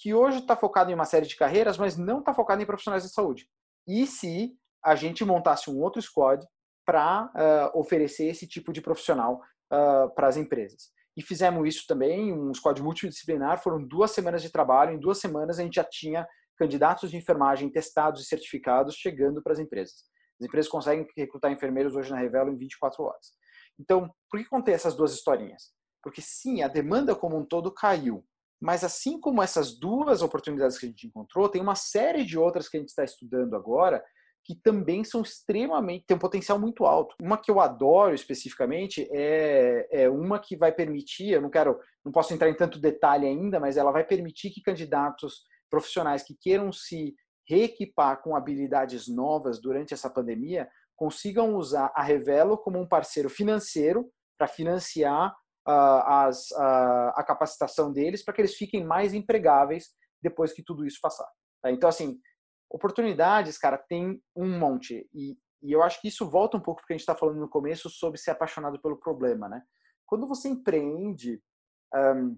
[0.01, 3.03] que hoje está focado em uma série de carreiras, mas não está focado em profissionais
[3.03, 3.47] de saúde.
[3.87, 4.51] E se
[4.83, 6.43] a gente montasse um outro squad
[6.83, 9.39] para uh, eh, oferecer esse tipo de profissional
[9.71, 10.89] uh, para as empresas?
[11.15, 15.59] E fizemos isso também, um squad multidisciplinar, foram duas semanas de trabalho, em duas semanas
[15.59, 20.03] a gente já tinha candidatos de enfermagem testados e certificados chegando para as empresas.
[20.39, 23.33] As empresas conseguem recrutar enfermeiros hoje na Revelo em 24 horas.
[23.79, 25.71] Então, por que contei essas duas historinhas?
[26.01, 28.25] Porque sim, a demanda como um todo caiu,
[28.61, 32.69] mas assim como essas duas oportunidades que a gente encontrou, tem uma série de outras
[32.69, 34.03] que a gente está estudando agora
[34.43, 37.15] que também são extremamente, tem um potencial muito alto.
[37.21, 42.11] Uma que eu adoro especificamente é, é uma que vai permitir, eu não quero, não
[42.11, 46.71] posso entrar em tanto detalhe ainda, mas ela vai permitir que candidatos profissionais que queiram
[46.71, 47.15] se
[47.47, 54.09] reequipar com habilidades novas durante essa pandemia consigam usar a Revelo como um parceiro financeiro
[54.37, 59.89] para financiar as, a, a, capacitação deles para que eles fiquem mais empregáveis
[60.21, 61.27] depois que tudo isso passar.
[61.61, 61.71] Tá?
[61.71, 62.19] Então, assim,
[62.69, 65.07] oportunidades, cara, tem um monte.
[65.13, 67.49] E, e eu acho que isso volta um pouco porque a gente está falando no
[67.49, 69.61] começo sobre ser apaixonado pelo problema, né?
[70.05, 71.41] Quando você empreende,
[71.93, 72.37] um,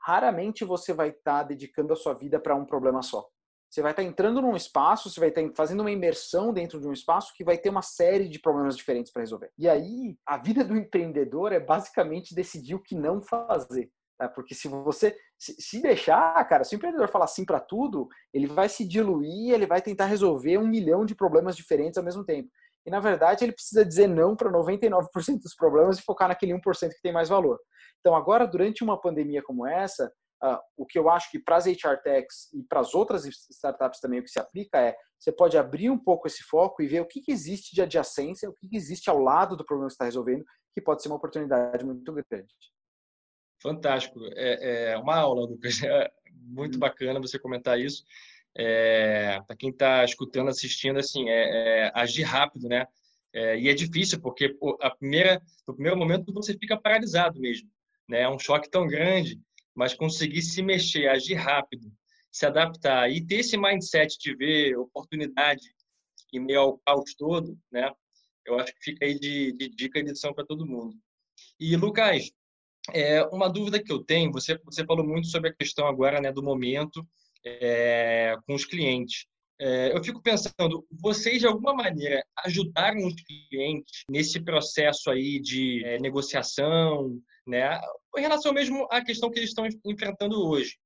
[0.00, 3.28] raramente você vai estar tá dedicando a sua vida para um problema só.
[3.70, 6.92] Você vai estar entrando num espaço, você vai estar fazendo uma imersão dentro de um
[6.92, 9.50] espaço que vai ter uma série de problemas diferentes para resolver.
[9.58, 13.90] E aí, a vida do empreendedor é basicamente decidir o que não fazer.
[14.18, 14.28] Tá?
[14.28, 18.68] Porque se você se deixar, cara, se o empreendedor falar sim para tudo, ele vai
[18.68, 22.50] se diluir, ele vai tentar resolver um milhão de problemas diferentes ao mesmo tempo.
[22.84, 25.04] E na verdade, ele precisa dizer não para 99%
[25.42, 27.58] dos problemas e focar naquele 1% que tem mais valor.
[28.00, 30.10] Então, agora, durante uma pandemia como essa,
[30.42, 34.00] uh, o que eu acho que para as HR Techs e para as outras startups
[34.00, 37.00] também o que se aplica é você pode abrir um pouco esse foco e ver
[37.00, 39.94] o que, que existe de adjacência, o que, que existe ao lado do problema que
[39.94, 42.54] está resolvendo, que pode ser uma oportunidade muito grande.
[43.60, 44.20] Fantástico.
[44.36, 45.80] É, é uma aula, Lucas.
[45.84, 46.10] É
[46.50, 46.80] muito uhum.
[46.80, 48.04] bacana você comentar isso.
[48.56, 52.86] É, para quem está escutando, assistindo, assim, é, é, agir rápido, né?
[53.32, 57.68] É, e é difícil porque a primeira, no primeiro momento você fica paralisado mesmo,
[58.08, 58.22] né?
[58.22, 59.38] É um choque tão grande,
[59.78, 61.88] mas conseguir se mexer, agir rápido,
[62.32, 65.62] se adaptar e ter esse mindset de ver oportunidade
[66.34, 67.88] em meio ao caos todo, né?
[68.44, 70.96] Eu acho que fica aí de, de dica e lição para todo mundo.
[71.60, 72.28] E Lucas,
[72.92, 76.32] é, uma dúvida que eu tenho, você, você falou muito sobre a questão agora né,
[76.32, 77.06] do momento
[77.46, 79.26] é, com os clientes.
[79.60, 85.84] É, eu fico pensando, vocês de alguma maneira ajudaram os clientes nesse processo aí de
[85.84, 87.80] é, negociação, né?
[88.16, 90.76] Em relação mesmo à questão que eles estão enfrentando hoje.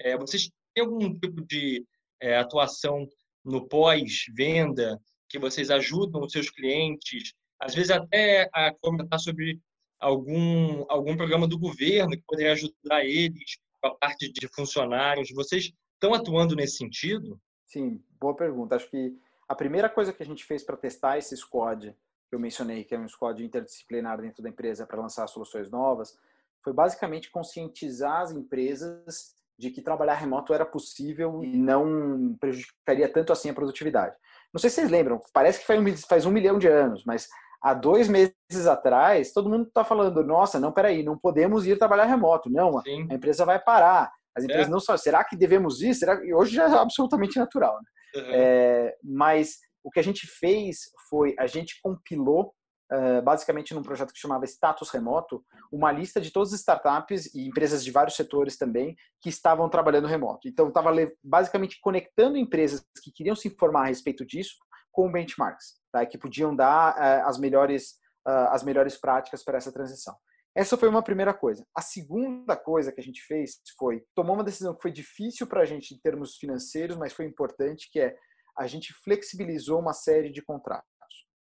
[0.00, 1.84] É, vocês têm algum tipo de
[2.20, 3.06] é, atuação
[3.44, 9.60] no pós-venda que vocês ajudam os seus clientes, às vezes até a comentar sobre
[10.00, 15.30] algum, algum programa do governo que poderia ajudar eles com a parte de funcionários.
[15.34, 17.40] Vocês estão atuando nesse sentido?
[17.66, 18.76] Sim, boa pergunta.
[18.76, 19.14] Acho que
[19.48, 21.94] a primeira coisa que a gente fez para testar esse squad,
[22.28, 26.16] que eu mencionei, que é um squad interdisciplinar dentro da empresa para lançar soluções novas,
[26.62, 33.32] foi basicamente conscientizar as empresas de que trabalhar remoto era possível e não prejudicaria tanto
[33.32, 34.14] assim a produtividade.
[34.52, 35.66] Não sei se vocês lembram, parece que
[36.06, 37.28] faz um milhão de anos, mas
[37.60, 42.04] há dois meses atrás, todo mundo está falando, nossa, não, peraí, não podemos ir trabalhar
[42.04, 42.48] remoto.
[42.48, 43.08] Não, Sim.
[43.10, 44.12] a empresa vai parar.
[44.34, 44.70] As empresas é.
[44.70, 45.94] não sabem, será que devemos ir?
[45.94, 46.32] Será que...
[46.32, 47.76] Hoje já é absolutamente natural.
[47.76, 48.22] Né?
[48.22, 48.30] Uhum.
[48.32, 52.54] É, mas o que a gente fez foi, a gente compilou,
[52.92, 57.48] uh, basicamente num projeto que chamava Status Remoto, uma lista de todas as startups e
[57.48, 60.46] empresas de vários setores também que estavam trabalhando remoto.
[60.46, 60.90] Então, estava
[61.24, 64.56] basicamente conectando empresas que queriam se informar a respeito disso
[64.92, 66.04] com benchmarks, tá?
[66.04, 67.92] que podiam dar uh, as, melhores,
[68.28, 70.14] uh, as melhores práticas para essa transição.
[70.54, 71.64] Essa foi uma primeira coisa.
[71.74, 75.62] A segunda coisa que a gente fez foi tomar uma decisão que foi difícil para
[75.62, 78.16] a gente em termos financeiros, mas foi importante, que é
[78.58, 80.84] a gente flexibilizou uma série de contratos.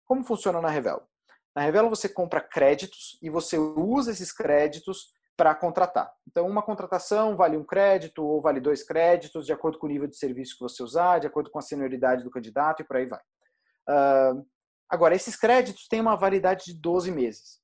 [0.06, 1.08] Como funciona na Revelo?
[1.56, 6.12] Na Revelo você compra créditos e você usa esses créditos para contratar.
[6.28, 10.08] Então, uma contratação vale um crédito ou vale dois créditos, de acordo com o nível
[10.08, 13.06] de serviço que você usar, de acordo com a senioridade do candidato e por aí
[13.06, 13.22] vai.
[13.90, 14.46] Uh,
[14.90, 17.62] agora, esses créditos têm uma validade de 12 meses.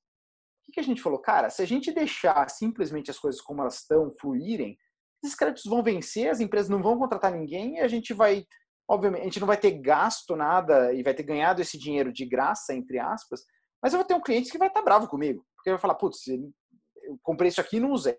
[0.68, 1.18] O que a gente falou?
[1.18, 4.76] Cara, se a gente deixar simplesmente as coisas como elas estão fluírem,
[5.22, 8.44] esses créditos vão vencer, as empresas não vão contratar ninguém e a gente vai,
[8.90, 12.26] obviamente, a gente não vai ter gasto nada e vai ter ganhado esse dinheiro de
[12.26, 13.44] graça, entre aspas,
[13.80, 16.26] mas eu vou ter um cliente que vai estar bravo comigo, porque vai falar, putz,
[16.26, 18.16] eu comprei isso aqui e não usei.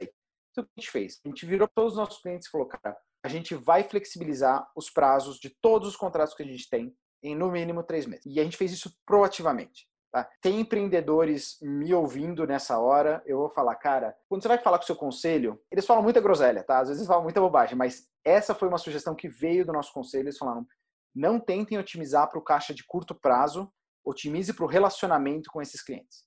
[0.51, 1.19] Então, o que a gente fez?
[1.25, 4.89] A gente virou todos os nossos clientes e falou, cara, a gente vai flexibilizar os
[4.89, 8.25] prazos de todos os contratos que a gente tem em no mínimo três meses.
[8.25, 9.87] E a gente fez isso proativamente.
[10.11, 10.29] Tá?
[10.41, 14.83] Tem empreendedores me ouvindo nessa hora, eu vou falar, cara, quando você vai falar com
[14.83, 16.79] o seu conselho, eles falam muita groselha, tá?
[16.79, 20.23] Às vezes falam muita bobagem, mas essa foi uma sugestão que veio do nosso conselho,
[20.23, 20.67] eles falaram,
[21.15, 23.71] não tentem otimizar para o caixa de curto prazo,
[24.03, 26.25] otimize para o relacionamento com esses clientes.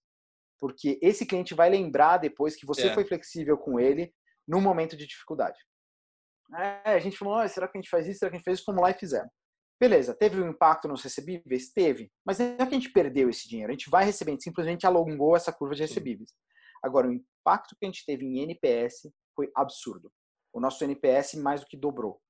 [0.58, 2.94] Porque esse cliente vai lembrar depois que você é.
[2.94, 4.14] foi flexível com ele
[4.48, 5.58] no momento de dificuldade.
[6.84, 8.20] É, a gente falou, será que a gente faz isso?
[8.20, 8.64] Será que a gente fez isso?
[8.64, 9.30] Fomos lá e fizemos.
[9.80, 11.72] Beleza, teve um impacto nos recebíveis?
[11.72, 12.10] Teve.
[12.24, 13.70] Mas não é que a gente perdeu esse dinheiro.
[13.70, 16.32] A gente vai recebendo, simplesmente alongou essa curva de recebíveis.
[16.82, 20.12] Agora, o impacto que a gente teve em NPS foi absurdo.
[20.52, 22.20] O nosso NPS mais do que dobrou.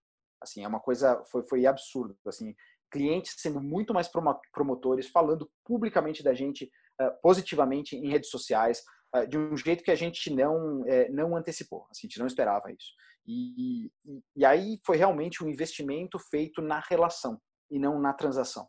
[0.41, 2.17] Assim, é uma coisa, foi, foi absurdo.
[2.27, 2.55] Assim,
[2.91, 4.09] clientes sendo muito mais
[4.53, 8.83] promotores, falando publicamente da gente uh, positivamente em redes sociais,
[9.29, 11.87] de um jeito que a gente não, uh, não antecipou.
[11.91, 12.93] Assim, a gente não esperava isso.
[13.27, 18.69] E, e, e aí foi realmente um investimento feito na relação e não na transação.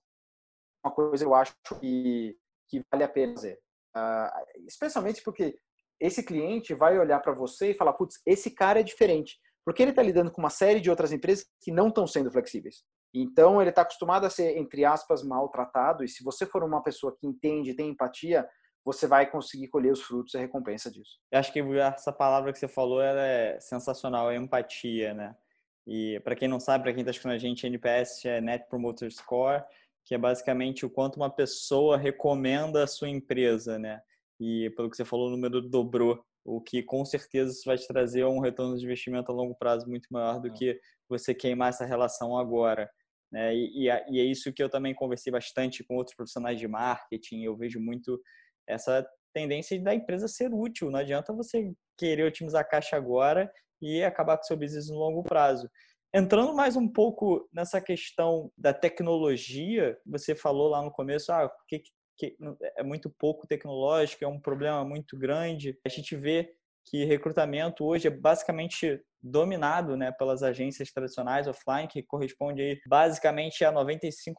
[0.84, 2.38] Uma coisa eu acho que,
[2.70, 3.60] que vale a pena fazer.
[3.96, 5.58] Uh, especialmente porque
[6.00, 9.40] esse cliente vai olhar para você e falar, putz, esse cara é diferente.
[9.66, 12.84] Porque ele está lidando com uma série de outras empresas que não estão sendo flexíveis.
[13.14, 16.04] Então, ele está acostumado a ser, entre aspas, maltratado.
[16.04, 18.48] E se você for uma pessoa que entende, tem empatia,
[18.86, 21.20] você vai conseguir colher os frutos e a recompensa disso.
[21.32, 25.36] Eu acho que essa palavra que você falou é sensacional, é empatia, né?
[25.88, 29.12] E para quem não sabe, para quem está escutando a gente, NPS é Net Promoter
[29.12, 29.64] Score,
[30.06, 34.02] que é basicamente o quanto uma pessoa recomenda a sua empresa, né?
[34.40, 38.24] E pelo que você falou, o número dobrou, o que com certeza vai te trazer
[38.26, 42.38] um retorno de investimento a longo prazo muito maior do que você queimar essa relação
[42.38, 42.90] agora.
[43.32, 43.56] Né?
[43.56, 47.42] E, e, e é isso que eu também conversei bastante com outros profissionais de marketing.
[47.42, 48.22] Eu vejo muito
[48.68, 50.90] essa tendência da empresa ser útil.
[50.90, 53.52] Não adianta você querer otimizar a caixa agora
[53.82, 55.70] e acabar com seu business no longo prazo.
[56.14, 61.84] Entrando mais um pouco nessa questão da tecnologia, você falou lá no começo, ah, que,
[62.18, 62.38] que
[62.78, 65.78] é muito pouco tecnológico, é um problema muito grande.
[65.86, 66.54] A gente vê
[66.86, 73.66] que recrutamento hoje é basicamente dominado né, pelas agências tradicionais offline, que corresponde aí, basicamente
[73.66, 74.36] a 95%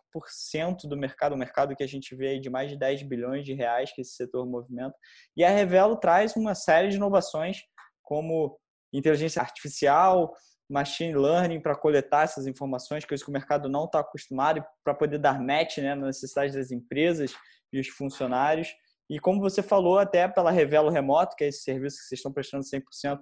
[0.85, 3.53] do mercado, o mercado que a gente vê aí de mais de 10 bilhões de
[3.53, 4.95] reais que esse setor movimenta.
[5.37, 7.59] E a Revelo traz uma série de inovações
[8.01, 8.57] como
[8.93, 10.33] inteligência artificial,
[10.71, 15.19] machine learning para coletar essas informações, coisas que o mercado não está acostumado, para poder
[15.19, 17.35] dar match né, nas necessidades das empresas
[17.73, 18.69] e os funcionários.
[19.09, 22.33] E como você falou, até pela Revelo Remoto, que é esse serviço que vocês estão
[22.33, 23.21] prestando 100%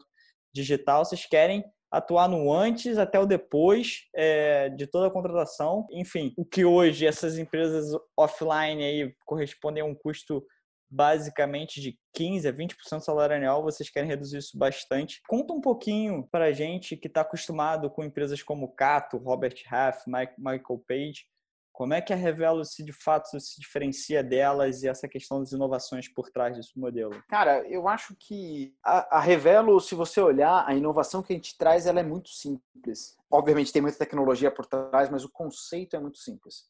[0.55, 5.87] digital, vocês querem atuar no antes até o depois é, de toda a contratação.
[5.93, 10.45] Enfim, o que hoje essas empresas offline aí correspondem a um custo
[10.91, 15.21] basicamente de 15 a 20% do salário anual, vocês querem reduzir isso bastante.
[15.27, 20.05] Conta um pouquinho para a gente que está acostumado com empresas como Cato, Robert Half,
[20.07, 21.27] Michael Page,
[21.75, 25.51] como é que a Revelo se de fato se diferencia delas e essa questão das
[25.51, 27.21] inovações por trás desse modelo?
[27.29, 31.59] Cara, eu acho que a, a, Revelo, se você olhar, a inovação que a gente
[31.59, 33.17] traz, ela é muito simples.
[33.29, 36.69] Obviamente tem muita tecnologia por trás, mas o conceito é muito simples.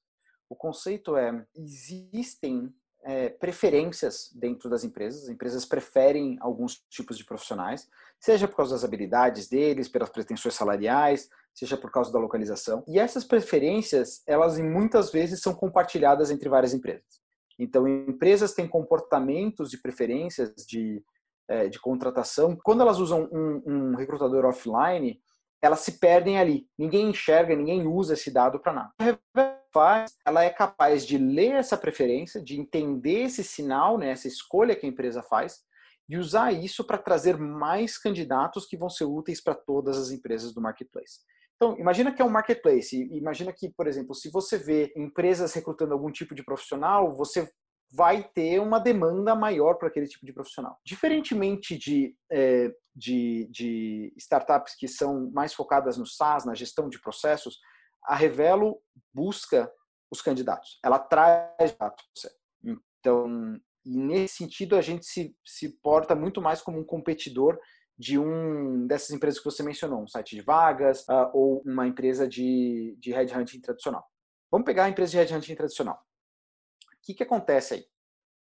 [0.48, 5.24] O conceito é existem é, preferências dentro das empresas.
[5.24, 7.86] As empresas preferem alguns tipos de profissionais,
[8.18, 12.84] seja por causa das habilidades deles, pelas pretensões salariais, seja por causa da localização.
[12.88, 17.22] E essas preferências, elas muitas vezes são compartilhadas entre várias empresas.
[17.58, 21.02] Então, empresas têm comportamentos de preferências de,
[21.48, 22.58] é, de contratação.
[22.64, 25.20] Quando elas usam um, um recrutador offline,
[25.62, 26.66] elas se perdem ali.
[26.76, 28.92] Ninguém enxerga, ninguém usa esse dado para nada
[29.74, 34.76] faz, ela é capaz de ler essa preferência, de entender esse sinal, né, essa escolha
[34.76, 35.64] que a empresa faz,
[36.08, 40.54] e usar isso para trazer mais candidatos que vão ser úteis para todas as empresas
[40.54, 41.18] do marketplace.
[41.56, 43.08] Então, imagina que é um marketplace.
[43.12, 47.48] Imagina que, por exemplo, se você vê empresas recrutando algum tipo de profissional, você
[47.92, 50.78] vai ter uma demanda maior para aquele tipo de profissional.
[50.84, 57.00] Diferentemente de, é, de, de startups que são mais focadas no SaaS, na gestão de
[57.00, 57.58] processos,
[58.04, 58.80] a Revelo
[59.12, 59.70] busca
[60.10, 62.04] os candidatos, ela traz dados.
[63.00, 67.58] Então, nesse sentido, a gente se, se porta muito mais como um competidor
[67.96, 72.26] de um dessas empresas que você mencionou, um site de vagas uh, ou uma empresa
[72.26, 74.04] de, de headhunting tradicional.
[74.50, 76.04] Vamos pegar a empresa de headhunting tradicional.
[76.92, 77.86] O que, que acontece aí?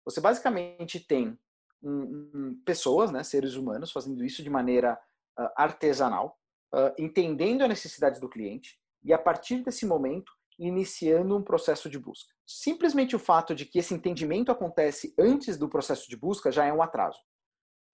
[0.05, 1.39] Você basicamente tem
[1.83, 5.01] um, um, pessoas, né, seres humanos, fazendo isso de maneira
[5.39, 6.39] uh, artesanal,
[6.75, 11.99] uh, entendendo a necessidade do cliente, e a partir desse momento iniciando um processo de
[11.99, 12.35] busca.
[12.47, 16.73] Simplesmente o fato de que esse entendimento acontece antes do processo de busca já é
[16.73, 17.19] um atraso.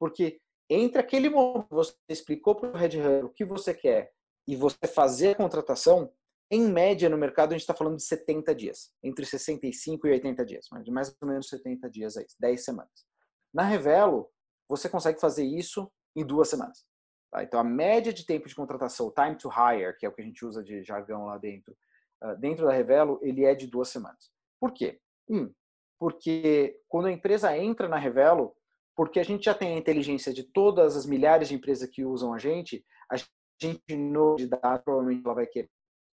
[0.01, 4.13] Porque entre aquele momento que você explicou para o Red Hat o que você quer
[4.47, 6.13] e você fazer a contratação,
[6.51, 10.45] em média no mercado a gente está falando de 70 dias, entre 65 e 80
[10.45, 13.07] dias, mas mais ou menos 70 dias aí, 10 semanas.
[13.53, 14.31] Na Revelo,
[14.69, 16.87] você consegue fazer isso em duas semanas.
[17.31, 17.43] Tá?
[17.43, 20.25] Então, a média de tempo de contratação, time to hire, que é o que a
[20.25, 21.77] gente usa de jargão lá dentro,
[22.23, 24.31] uh, dentro da Revelo, ele é de duas semanas.
[24.61, 25.01] Por quê?
[25.29, 25.53] Um,
[25.99, 28.55] porque quando a empresa entra na Revelo,
[28.97, 32.33] porque a gente já tem a inteligência de todas as milhares de empresas que usam
[32.33, 33.17] a gente, a
[33.61, 35.71] gente no de dados provavelmente ela vai querer.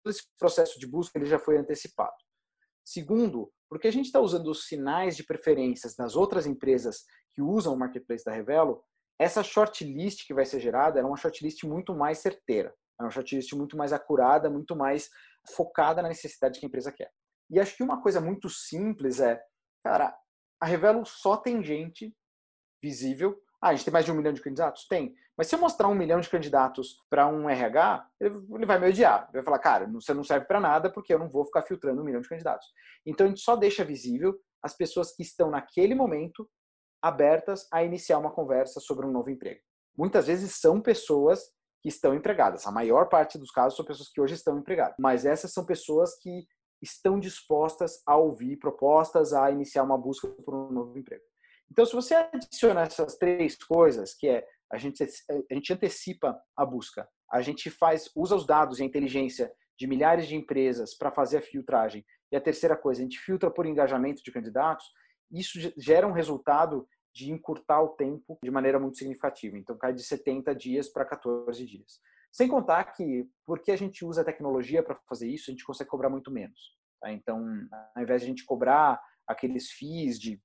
[0.06, 2.16] Esse processo de busca ele já foi antecipado.
[2.84, 7.74] Segundo, porque a gente está usando os sinais de preferências das outras empresas que usam
[7.74, 8.82] o marketplace da Revelo
[9.20, 13.52] essa shortlist que vai ser gerada é uma shortlist muito mais certeira, é uma shortlist
[13.52, 15.10] muito mais acurada, muito mais
[15.54, 17.12] focada na necessidade que a empresa quer.
[17.50, 19.38] E acho que uma coisa muito simples é,
[19.84, 20.16] cara,
[20.58, 22.16] a Revelo só tem gente
[22.82, 23.40] visível.
[23.60, 24.86] Ah, a gente tem mais de um milhão de candidatos?
[24.86, 25.14] Tem.
[25.36, 29.24] Mas se eu mostrar um milhão de candidatos para um RH, ele, vai me odiar.
[29.24, 32.00] Ele vai falar, cara, você não serve para nada porque eu não vou ficar filtrando
[32.00, 32.66] um milhão de candidatos.
[33.06, 36.48] Então a gente só deixa visível as pessoas que estão naquele momento
[37.02, 39.60] abertas a iniciar uma conversa sobre um novo emprego.
[39.96, 41.42] Muitas vezes são pessoas
[41.82, 42.66] que estão empregadas.
[42.66, 44.96] A maior parte dos casos são pessoas que hoje estão empregadas.
[44.98, 46.46] Mas essas são pessoas que
[46.82, 51.22] estão dispostas a ouvir propostas, a iniciar uma busca por um novo emprego.
[51.70, 56.64] Então, se você adiciona essas três coisas, que é a gente, a gente antecipa a
[56.64, 61.10] busca, a gente faz usa os dados e a inteligência de milhares de empresas para
[61.10, 64.86] fazer a filtragem, e a terceira coisa, a gente filtra por engajamento de candidatos,
[65.30, 69.58] isso gera um resultado de encurtar o tempo de maneira muito significativa.
[69.58, 72.00] Então, cai de 70 dias para 14 dias.
[72.32, 75.90] Sem contar que, porque a gente usa a tecnologia para fazer isso, a gente consegue
[75.90, 76.76] cobrar muito menos.
[77.00, 77.12] Tá?
[77.12, 77.44] Então,
[77.96, 80.40] ao invés de a gente cobrar aqueles FIIs de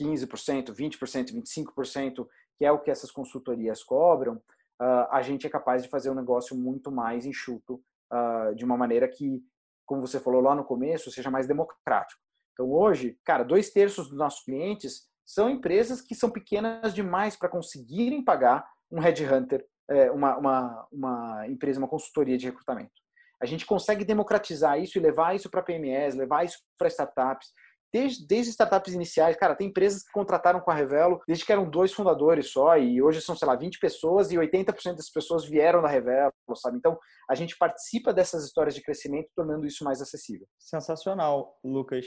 [0.00, 2.26] 15%, 20%, 25%,
[2.56, 6.14] que é o que essas consultorias cobram, uh, a gente é capaz de fazer um
[6.14, 7.82] negócio muito mais enxuto,
[8.12, 9.42] uh, de uma maneira que,
[9.86, 12.20] como você falou lá no começo, seja mais democrático.
[12.52, 17.48] Então, hoje, cara, dois terços dos nossos clientes são empresas que são pequenas demais para
[17.48, 22.92] conseguirem pagar um headhunter, é, uma, uma, uma empresa, uma consultoria de recrutamento.
[23.40, 27.48] A gente consegue democratizar isso e levar isso para PMEs, levar isso para startups
[27.92, 31.68] desde, desde startups iniciais, cara, tem empresas que contrataram com a Revelo desde que eram
[31.68, 35.82] dois fundadores só, e hoje são, sei lá, 20 pessoas e 80% das pessoas vieram
[35.82, 36.78] da Revelo, sabe?
[36.78, 40.46] Então, a gente participa dessas histórias de crescimento, tornando isso mais acessível.
[40.58, 42.06] Sensacional, Lucas.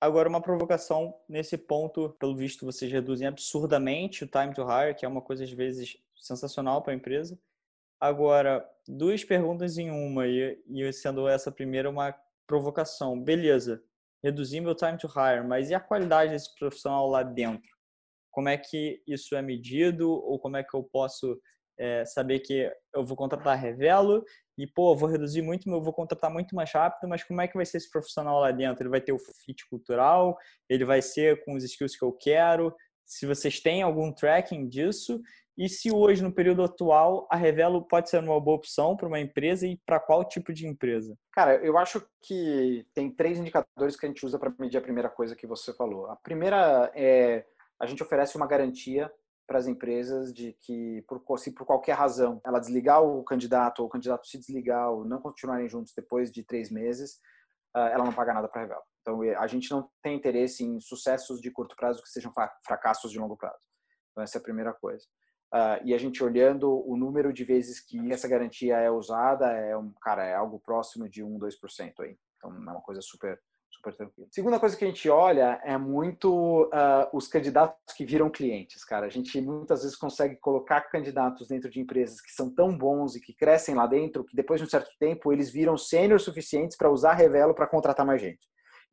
[0.00, 5.06] Agora, uma provocação nesse ponto, pelo visto, vocês reduzem absurdamente o time to hire, que
[5.06, 7.38] é uma coisa, às vezes, sensacional para a empresa.
[7.98, 12.14] Agora, duas perguntas em uma, e, e sendo essa primeira uma
[12.46, 13.18] provocação.
[13.20, 13.82] Beleza,
[14.22, 17.68] reduzir meu time to hire, mas e a qualidade desse profissional lá dentro?
[18.30, 21.40] Como é que isso é medido ou como é que eu posso
[21.78, 24.24] é, saber que eu vou contratar revelo
[24.58, 27.48] e, pô, eu vou reduzir muito, eu vou contratar muito mais rápido, mas como é
[27.48, 28.82] que vai ser esse profissional lá dentro?
[28.82, 30.36] Ele vai ter o fit cultural?
[30.68, 32.74] Ele vai ser com os skills que eu quero?
[33.04, 35.20] Se vocês têm algum tracking disso
[35.56, 39.20] e se hoje, no período atual, a Revelo pode ser uma boa opção para uma
[39.20, 41.16] empresa e para qual tipo de empresa?
[41.32, 45.08] Cara, eu acho que tem três indicadores que a gente usa para medir a primeira
[45.08, 46.06] coisa que você falou.
[46.10, 47.46] A primeira é
[47.80, 49.10] a gente oferece uma garantia
[49.46, 53.86] para as empresas de que, por, se por qualquer razão ela desligar o candidato ou
[53.86, 57.20] o candidato se desligar ou não continuarem juntos depois de três meses,
[57.74, 58.82] ah, ela não paga nada para a Revelo.
[59.00, 62.32] Então, a gente não tem interesse em sucessos de curto prazo que sejam
[62.66, 63.62] fracassos de longo prazo.
[64.10, 65.06] Então, essa é a primeira coisa.
[65.52, 69.76] Uh, e a gente olhando o número de vezes que essa garantia é usada, é
[69.76, 72.18] um, cara, é algo próximo de 1, 2% aí.
[72.36, 73.40] Então é uma coisa super,
[73.70, 74.26] super tranquila.
[74.30, 79.06] Segunda coisa que a gente olha é muito uh, os candidatos que viram clientes, cara.
[79.06, 83.20] A gente muitas vezes consegue colocar candidatos dentro de empresas que são tão bons e
[83.20, 86.90] que crescem lá dentro que depois de um certo tempo eles viram sênior suficientes para
[86.90, 88.46] usar Revelo para contratar mais gente.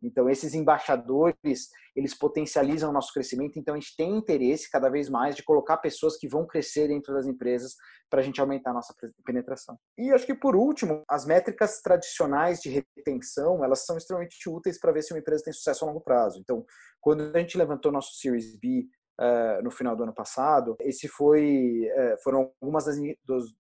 [0.04, 3.58] Então, esses embaixadores, eles potencializam o nosso crescimento.
[3.58, 7.14] Então, a gente tem interesse cada vez mais de colocar pessoas que vão crescer dentro
[7.14, 7.76] das empresas
[8.10, 8.94] para a gente aumentar a nossa
[9.26, 9.78] penetração.
[9.98, 14.92] E acho que, por último, as métricas tradicionais de retenção, elas são extremamente úteis para
[14.92, 16.40] ver se uma empresa tem sucesso a longo prazo.
[16.40, 16.66] Então,
[17.00, 18.88] quando a gente levantou nosso Series B
[19.22, 22.98] Uh, no final do ano passado, esse foi uh, foram algumas das,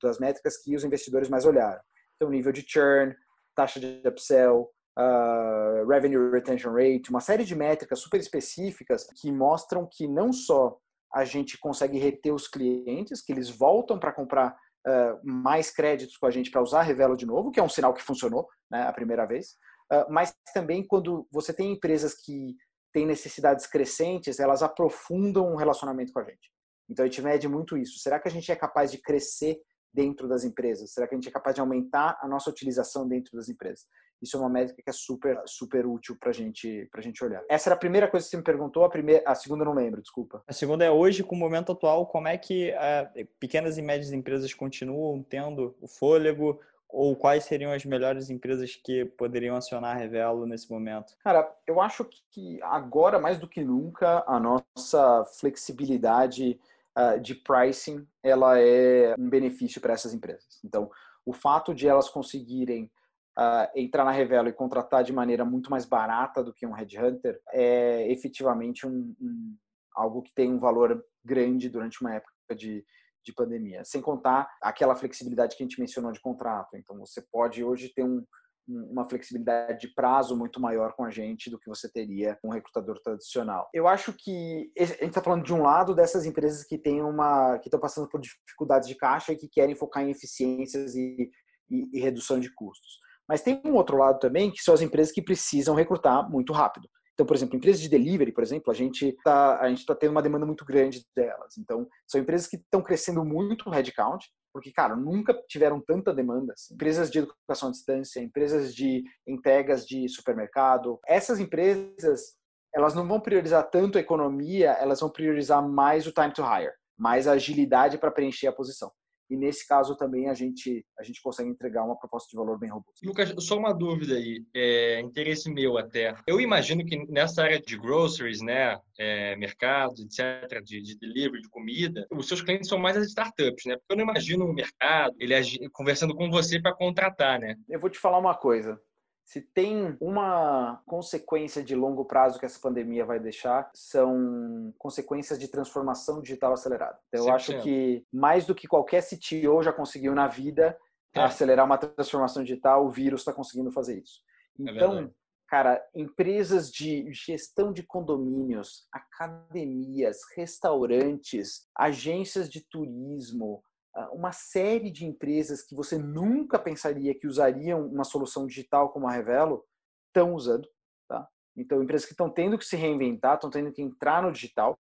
[0.02, 1.80] das, métricas que os investidores mais olharam.
[2.16, 3.16] Então, nível de churn,
[3.56, 9.88] taxa de upsell, uh, revenue retention rate, uma série de métricas super específicas que mostram
[9.90, 10.78] que não só
[11.14, 14.56] a gente consegue reter os clientes, que eles voltam para comprar
[14.88, 17.70] uh, mais créditos com a gente para usar a Revelo de novo, que é um
[17.70, 19.52] sinal que funcionou né, a primeira vez,
[19.92, 22.56] uh, mas também quando você tem empresas que
[22.92, 26.52] têm necessidades crescentes, elas aprofundam o um relacionamento com a gente.
[26.90, 27.98] Então a gente mede muito isso.
[28.00, 29.60] Será que a gente é capaz de crescer
[29.94, 30.92] dentro das empresas?
[30.92, 33.86] Será que a gente é capaz de aumentar a nossa utilização dentro das empresas?
[34.22, 37.44] Isso é uma métrica que é super, super útil para gente, a gente olhar.
[37.50, 39.74] Essa era a primeira coisa que você me perguntou, a, primeira, a segunda eu não
[39.74, 40.42] lembro, desculpa.
[40.48, 44.14] A segunda é hoje, com o momento atual, como é que uh, pequenas e médias
[44.14, 46.60] empresas continuam tendo o fôlego,
[46.94, 51.16] ou quais seriam as melhores empresas que poderiam acionar a Revelo nesse momento?
[51.24, 56.60] Cara, eu acho que agora, mais do que nunca, a nossa flexibilidade
[56.98, 60.60] uh, de pricing ela é um benefício para essas empresas.
[60.64, 60.90] Então,
[61.26, 62.92] o fato de elas conseguirem
[63.38, 67.40] uh, entrar na Revelo e contratar de maneira muito mais barata do que um headhunter
[67.52, 69.58] é efetivamente um, um,
[69.96, 72.86] algo que tem um valor grande durante uma época de,
[73.24, 73.84] de pandemia.
[73.86, 76.76] Sem contar aquela flexibilidade que a gente mencionou de contrato.
[76.76, 78.26] Então, você pode hoje ter um,
[78.68, 82.52] uma flexibilidade de prazo muito maior com a gente do que você teria com um
[82.52, 83.70] recrutador tradicional.
[83.74, 87.60] Eu acho que a gente está falando de um lado dessas empresas que têm uma
[87.60, 91.30] que estão passando por dificuldades de caixa e que querem focar em eficiências e,
[91.70, 93.00] e, e redução de custos.
[93.28, 96.90] Mas tem um outro lado também, que são as empresas que precisam recrutar muito rápido.
[97.14, 100.46] Então, por exemplo, empresas de delivery, por exemplo, a gente está tá tendo uma demanda
[100.46, 101.58] muito grande delas.
[101.58, 106.54] Então, são empresas que estão crescendo muito o headcount, porque, cara, nunca tiveram tanta demanda.
[106.54, 106.76] Assim.
[106.76, 111.00] Empresas de educação à distância, empresas de entregas de supermercado.
[111.08, 112.38] Essas empresas,
[112.74, 116.72] elas não vão priorizar tanto a economia, elas vão priorizar mais o time to hire,
[116.98, 118.92] mais a agilidade para preencher a posição
[119.30, 122.70] e nesse caso também a gente a gente consegue entregar uma proposta de valor bem
[122.70, 123.06] robusta.
[123.06, 126.16] Lucas, só uma dúvida aí, é, interesse meu até.
[126.28, 131.50] Eu imagino que nessa área de groceries, né, é, mercado, etc, de, de delivery, de
[131.50, 133.76] comida, os seus clientes são mais as startups, né?
[133.78, 135.34] Porque eu não imagino um mercado ele
[135.72, 137.56] conversando com você para contratar, né?
[137.70, 138.80] Eu vou te falar uma coisa.
[139.24, 145.48] Se tem uma consequência de longo prazo que essa pandemia vai deixar, são consequências de
[145.48, 147.00] transformação digital acelerada.
[147.08, 150.78] Então, eu acho que mais do que qualquer CTO já conseguiu na vida
[151.14, 151.22] é.
[151.22, 154.22] acelerar uma transformação digital, o vírus está conseguindo fazer isso.
[154.60, 155.10] É então, é
[155.48, 163.64] cara, empresas de gestão de condomínios, academias, restaurantes, agências de turismo,
[164.12, 169.12] uma série de empresas que você nunca pensaria que usariam uma solução digital como a
[169.12, 169.64] Revelo
[170.08, 170.68] estão usando.
[171.08, 171.28] Tá?
[171.56, 174.78] Então, empresas que estão tendo que se reinventar, estão tendo que entrar no digital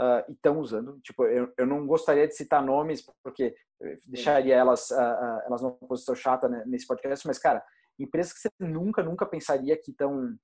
[0.00, 0.98] uh, e estão usando.
[1.00, 3.54] Tipo, eu, eu não gostaria de citar nomes porque
[4.06, 7.64] deixaria elas, uh, uh, elas numa posição chata né, nesse podcast, mas, cara,
[7.98, 10.36] empresas que você nunca, nunca pensaria que estão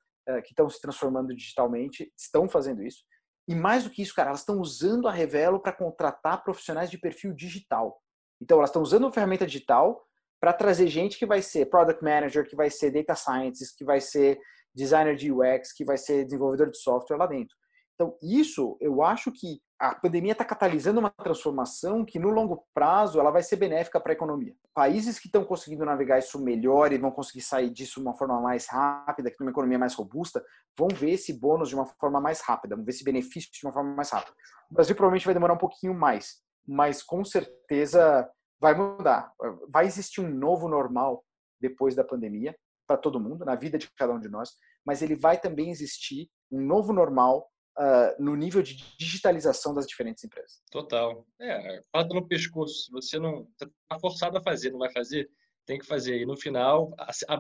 [0.42, 3.04] que estão se transformando digitalmente, estão fazendo isso.
[3.48, 6.98] E mais do que isso, cara, elas estão usando a Revelo para contratar profissionais de
[6.98, 8.00] perfil digital.
[8.40, 10.04] Então, elas estão usando uma ferramenta digital
[10.40, 14.00] para trazer gente que vai ser product manager, que vai ser data scientist, que vai
[14.00, 14.38] ser
[14.74, 17.56] designer de UX, que vai ser desenvolvedor de software lá dentro.
[17.96, 23.18] Então, isso, eu acho que a pandemia está catalisando uma transformação que, no longo prazo,
[23.18, 24.54] ela vai ser benéfica para a economia.
[24.74, 28.38] Países que estão conseguindo navegar isso melhor e vão conseguir sair disso de uma forma
[28.38, 30.44] mais rápida, que numa economia mais robusta,
[30.78, 33.72] vão ver esse bônus de uma forma mais rápida, vão ver esse benefício de uma
[33.72, 34.36] forma mais rápida.
[34.70, 38.30] O Brasil provavelmente vai demorar um pouquinho mais, mas com certeza
[38.60, 39.32] vai mudar.
[39.70, 41.24] Vai existir um novo normal
[41.58, 42.54] depois da pandemia
[42.86, 44.50] para todo mundo, na vida de cada um de nós,
[44.84, 50.24] mas ele vai também existir um novo normal uh, no nível de digitalização das diferentes
[50.24, 50.62] empresas.
[50.70, 51.26] Total.
[51.40, 52.90] É, fala no pescoço.
[52.92, 55.28] Você não está forçado a fazer, não vai fazer,
[55.66, 56.20] tem que fazer.
[56.20, 56.94] E no final,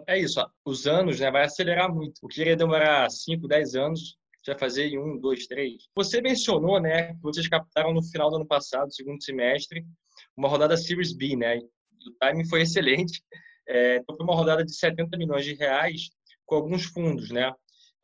[0.06, 0.44] é isso.
[0.64, 2.18] Os anos né, vai acelerar muito.
[2.22, 5.88] O que iria demorar 5, 10 anos, já fazer em um, dois, três.
[5.94, 9.84] Você mencionou, né, que vocês captaram no final do ano passado, segundo semestre,
[10.36, 11.58] uma rodada Series B, né?
[11.58, 13.22] O timing foi excelente.
[13.68, 16.10] É, então foi uma rodada de 70 milhões de reais
[16.44, 17.52] com alguns fundos, né?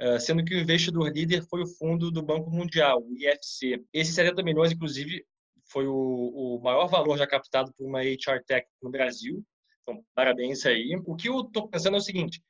[0.03, 3.80] Eh, sendo que o investidor líder foi o fundo do Banco Mundial, o IFC.
[3.92, 5.24] Esses 70 milhões, inclusive,
[5.70, 9.44] foi o, o maior valor já captado por uma HR Tech no Brasil.
[9.80, 11.00] Então, parabéns aí.
[11.07, 12.42] O que eu estou pensando é o seguinte: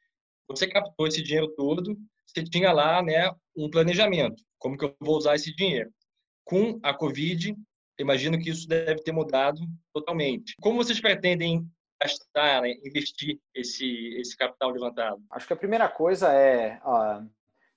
[0.49, 1.95] você captou esse dinheiro todo,
[2.27, 4.43] você tinha lá né, um planejamento.
[4.59, 5.93] Como que eu vou usar esse dinheiro?
[6.45, 7.55] Com a Covid,
[7.99, 9.61] imagino que isso deve ter mudado
[9.93, 10.55] totalmente.
[10.59, 11.67] Como vocês pretendem
[12.03, 15.23] gastar, né, investir esse, esse capital levantado?
[15.31, 17.23] Acho que a primeira coisa é, ó,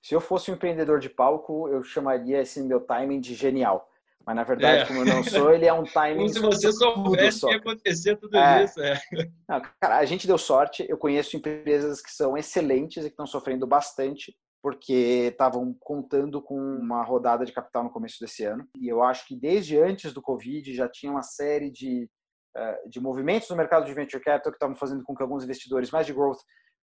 [0.06, 3.90] se eu fosse um empreendedor de palco, eu chamaria esse meu timing de genial.
[4.24, 4.86] Mas na verdade, é.
[4.86, 6.18] como eu não sou, ele é um timing.
[6.18, 8.62] Como se você soubesse que ia acontecer tudo é.
[8.62, 8.80] isso.
[8.80, 9.00] É.
[9.48, 10.86] Não, cara, a gente deu sorte.
[10.88, 14.32] Eu conheço empresas que são excelentes e que estão sofrendo bastante
[14.62, 18.64] porque estavam contando com uma rodada de capital no começo desse ano.
[18.80, 22.08] E eu acho que desde antes do Covid já tinha uma série de
[22.56, 25.90] eh, de movimentos no mercado de venture capital que estavam fazendo com que alguns investidores
[25.90, 26.38] mais de growth,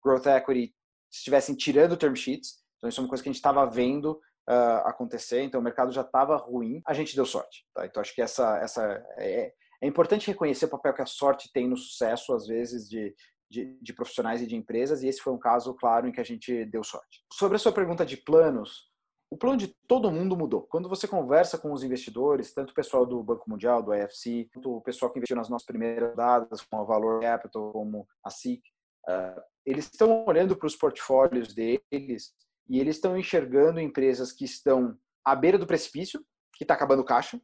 [0.05, 0.75] growth equity
[1.09, 2.62] estivessem tirando term sheets.
[2.83, 4.21] Então, isso é uma coisa que a gente estava vendo
[4.51, 5.41] uh, acontecer.
[5.43, 6.83] Então, o mercado já estava ruim.
[6.85, 7.65] A gente deu sorte.
[7.73, 7.87] Tá?
[7.87, 8.83] Então, acho que essa, essa
[9.17, 13.15] é, é importante reconhecer o papel que a sorte tem no sucesso, às vezes, de,
[13.49, 16.25] de, de, profissionais e de empresas, e esse foi um caso, claro, em que a
[16.25, 17.23] gente deu sorte.
[17.33, 18.91] Sobre a sua pergunta de planos,
[19.31, 20.63] o plano de todo mundo mudou.
[20.63, 24.77] Quando você conversa com os investidores, tanto o pessoal do Banco Mundial, do IFC, quanto
[24.77, 28.61] o pessoal que investiu nas nossas primeiras dadas, como a Valor Capital, como a SIC,
[29.09, 32.33] uh, eles estão olhando para os portfólios deles
[32.73, 36.25] e eles estão enxergando empresas que estão à beira do precipício,
[36.57, 37.39] que está acabando caixa,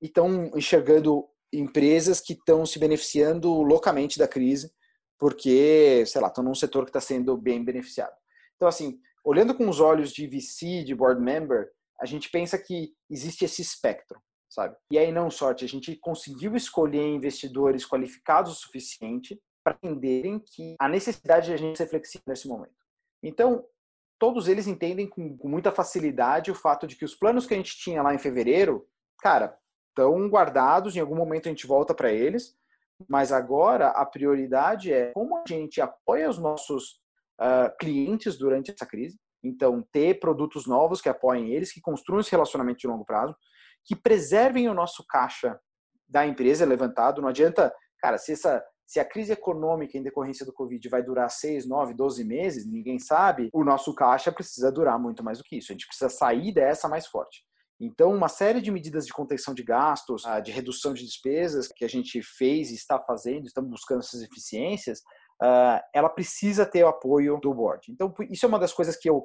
[0.00, 4.72] e estão enxergando empresas que estão se beneficiando loucamente da crise,
[5.18, 8.14] porque, sei lá, estão num setor que está sendo bem beneficiado.
[8.56, 11.70] Então, assim, olhando com os olhos de VC, de board member,
[12.00, 14.18] a gente pensa que existe esse espectro,
[14.48, 14.74] sabe?
[14.90, 20.74] E aí não sorte, a gente conseguiu escolher investidores qualificados o suficiente para entenderem que
[20.80, 22.72] a necessidade de a gente ser flexível nesse momento.
[23.22, 23.62] Então,
[24.20, 27.56] todos eles entendem com, com muita facilidade o fato de que os planos que a
[27.56, 28.86] gente tinha lá em fevereiro,
[29.18, 29.58] cara,
[29.88, 32.54] estão guardados, em algum momento a gente volta para eles,
[33.08, 37.00] mas agora a prioridade é como a gente apoia os nossos
[37.40, 39.18] uh, clientes durante essa crise.
[39.42, 43.34] Então, ter produtos novos que apoiem eles, que construam esse relacionamento de longo prazo,
[43.86, 45.58] que preservem o nosso caixa
[46.06, 47.22] da empresa levantado.
[47.22, 51.30] Não adianta, cara, se, essa, se a crise econômica em decorrência do Covid vai durar
[51.30, 55.58] 6, 9, 12 meses, ninguém sabe, o nosso caixa precisa durar muito mais do que
[55.58, 55.70] isso.
[55.70, 57.44] A gente precisa sair dessa mais forte.
[57.80, 61.84] Então, uma série de medidas de contenção de gastos, ah, de redução de despesas que
[61.84, 64.98] a gente fez e está fazendo, estamos buscando essas eficiências,
[65.40, 67.92] uh, ela precisa ter o apoio do board.
[67.92, 69.24] Então, isso é uma das coisas que eu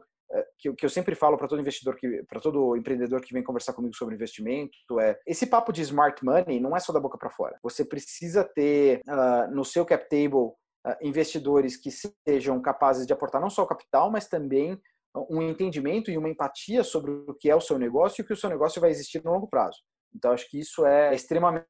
[0.58, 3.74] que, eu, que eu sempre falo para todo investidor para todo empreendedor que vem conversar
[3.74, 7.30] comigo sobre investimento é esse papo de smart money não é só da boca para
[7.30, 10.54] fora você precisa ter uh, no seu cap table
[11.02, 14.80] investidores que sejam capazes de aportar não só o capital, mas também
[15.30, 18.34] um entendimento e uma empatia sobre o que é o seu negócio e o que
[18.34, 19.78] o seu negócio vai existir no longo prazo.
[20.14, 21.68] Então, acho que isso é extremamente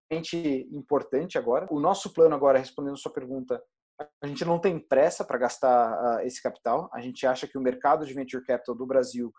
[0.71, 1.67] importante agora.
[1.71, 3.61] O nosso plano agora, respondendo a sua pergunta,
[4.21, 6.89] a gente não tem pressa para gastar uh, esse capital.
[6.93, 9.33] A gente acha que o mercado de venture capital do Brasil,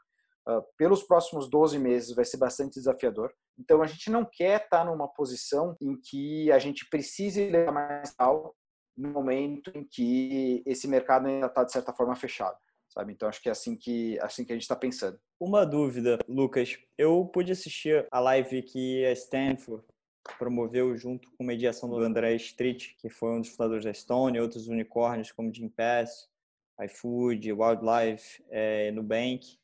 [0.48, 3.32] uh, pelos próximos 12 meses, vai ser bastante desafiador.
[3.58, 7.72] Então, a gente não quer estar tá numa posição em que a gente precise levar
[7.72, 8.54] mais tal
[8.96, 12.56] no momento em que esse mercado ainda está, de certa forma, fechado
[12.96, 13.12] sabe?
[13.12, 15.18] Então acho que é assim que assim que a gente está pensando.
[15.38, 16.78] Uma dúvida, Lucas.
[16.96, 19.84] Eu pude assistir a live que a Stanford
[20.34, 24.68] promoveu junto com mediação do André Street, que foi um dos fundadores da Stone, outros
[24.68, 26.28] unicórnios como Jim Pass,
[26.84, 29.58] iFood, Wildlife, é, Nubank.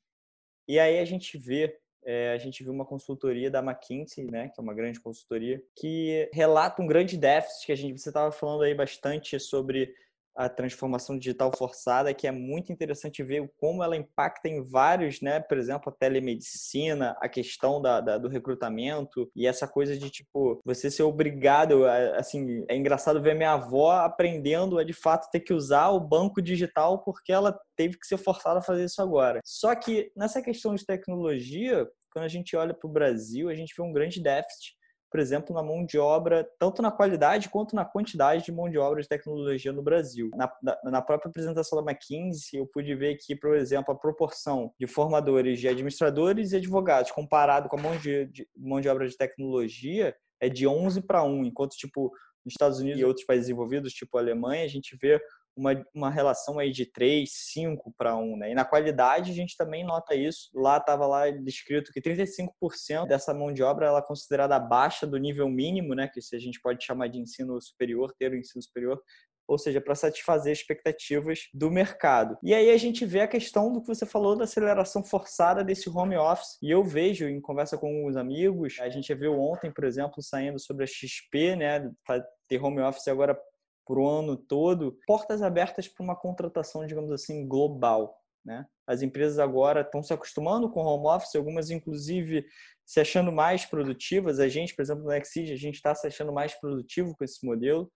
[0.68, 4.60] E aí a gente vê é, a gente viu uma consultoria da McKinsey, né, que
[4.60, 8.64] é uma grande consultoria, que relata um grande déficit que a gente você estava falando
[8.64, 9.94] aí bastante sobre
[10.35, 15.41] a transformação digital forçada, que é muito interessante ver como ela impacta em vários, né?
[15.41, 20.61] Por exemplo, a telemedicina, a questão da, da, do recrutamento e essa coisa de, tipo,
[20.64, 21.85] você ser obrigado,
[22.16, 26.41] assim, é engraçado ver minha avó aprendendo a, de fato, ter que usar o banco
[26.41, 29.41] digital porque ela teve que ser forçada a fazer isso agora.
[29.45, 33.74] Só que nessa questão de tecnologia, quando a gente olha para o Brasil, a gente
[33.76, 34.74] vê um grande déficit
[35.12, 38.78] por exemplo, na mão de obra, tanto na qualidade quanto na quantidade de mão de
[38.78, 40.30] obra de tecnologia no Brasil.
[40.34, 40.50] Na,
[40.82, 45.60] na, própria apresentação da McKinsey, eu pude ver que, por exemplo, a proporção de formadores
[45.60, 50.16] de administradores e advogados comparado com a mão de, de mão de obra de tecnologia
[50.40, 52.10] é de 11 para 1, enquanto, tipo,
[52.42, 55.20] nos Estados Unidos e outros países desenvolvidos, tipo a Alemanha, a gente vê
[55.57, 58.50] uma, uma relação aí de 3, 5 para 1, né?
[58.53, 60.50] E na qualidade a gente também nota isso.
[60.55, 65.18] Lá estava lá descrito que 35% dessa mão de obra ela é considerada abaixo do
[65.18, 66.09] nível mínimo, né?
[66.09, 69.00] Que se a gente pode chamar de ensino superior, ter o ensino superior,
[69.46, 72.38] ou seja, para satisfazer expectativas do mercado.
[72.42, 75.88] E aí a gente vê a questão do que você falou da aceleração forçada desse
[75.90, 76.57] home office.
[76.62, 80.59] E eu vejo em conversa com os amigos, a gente viu ontem, por exemplo, saindo
[80.59, 81.90] sobre a XP, né,
[82.48, 83.38] ter home office agora
[83.87, 88.16] para o ano todo, portas abertas para uma contratação, digamos assim, global.
[88.45, 88.66] Né?
[88.87, 92.45] As empresas agora estão se acostumando com home office, algumas inclusive
[92.85, 94.41] se achando mais produtivas.
[94.41, 97.45] A gente, por exemplo, no Exige, a gente está se achando mais produtivo com esse
[97.47, 97.91] modelo.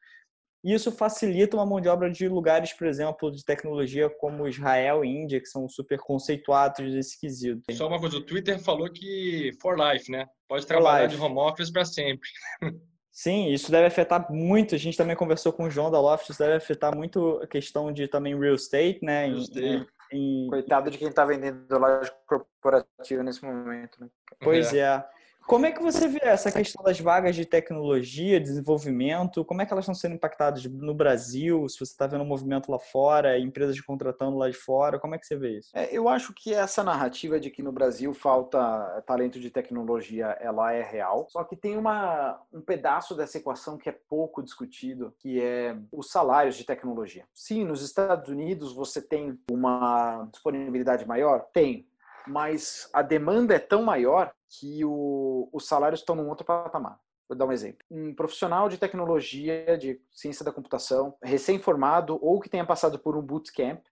[0.64, 5.04] E isso facilita uma mão de obra de lugares, por exemplo, de tecnologia como Israel
[5.04, 7.62] e Índia, que são super conceituados desse quesito.
[7.72, 10.26] Só uma coisa, o Twitter falou que for life, né?
[10.48, 12.28] Pode trabalhar de home office para sempre.
[13.16, 14.74] Sim, isso deve afetar muito.
[14.74, 17.90] A gente também conversou com o João da Loft, isso deve afetar muito a questão
[17.90, 19.28] de também real estate, né?
[19.28, 19.88] Real estate.
[20.12, 20.50] Em, em...
[20.50, 24.08] Coitado de quem está vendendo loja corporativa nesse momento, né?
[24.38, 24.80] Pois é.
[24.80, 25.04] é.
[25.46, 29.44] Como é que você vê essa questão das vagas de tecnologia, desenvolvimento?
[29.44, 31.68] Como é que elas estão sendo impactadas no Brasil?
[31.68, 35.18] Se você está vendo um movimento lá fora, empresas contratando lá de fora, como é
[35.18, 35.70] que você vê isso?
[35.72, 38.58] É, eu acho que essa narrativa de que no Brasil falta
[39.06, 41.28] talento de tecnologia, ela é real.
[41.30, 46.10] Só que tem uma, um pedaço dessa equação que é pouco discutido, que é os
[46.10, 47.24] salários de tecnologia.
[47.32, 51.46] Sim, nos Estados Unidos você tem uma disponibilidade maior?
[51.52, 51.86] Tem
[52.26, 56.98] mas a demanda é tão maior que o, os salários estão num outro patamar.
[57.28, 57.84] Vou dar um exemplo.
[57.90, 63.22] Um profissional de tecnologia, de ciência da computação, recém-formado ou que tenha passado por um
[63.22, 63.82] bootcamp,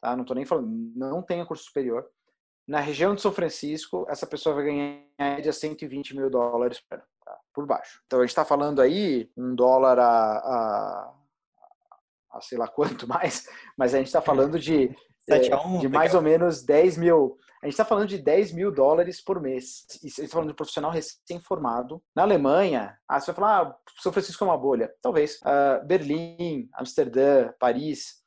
[0.00, 0.16] tá?
[0.16, 2.08] não estou nem falando, não tenha curso superior,
[2.70, 7.02] na região de São Francisco, essa pessoa vai ganhar em média 120 mil dólares tá?
[7.52, 8.00] por baixo.
[8.06, 11.14] Então a gente está falando aí um dólar a, a,
[12.30, 14.88] a, sei lá quanto mais, mas a gente está falando de,
[15.28, 15.38] é,
[15.80, 19.38] de mais ou menos 10 mil a gente está falando de 10 mil dólares por
[19.38, 19.84] mês.
[20.02, 22.02] E você está falando de um profissional recém-formado.
[22.16, 24.90] Na Alemanha, ah, você vai falar, ah, São Francisco é uma bolha.
[25.02, 25.38] Talvez.
[25.42, 28.22] Uh, Berlim, Amsterdã, Paris.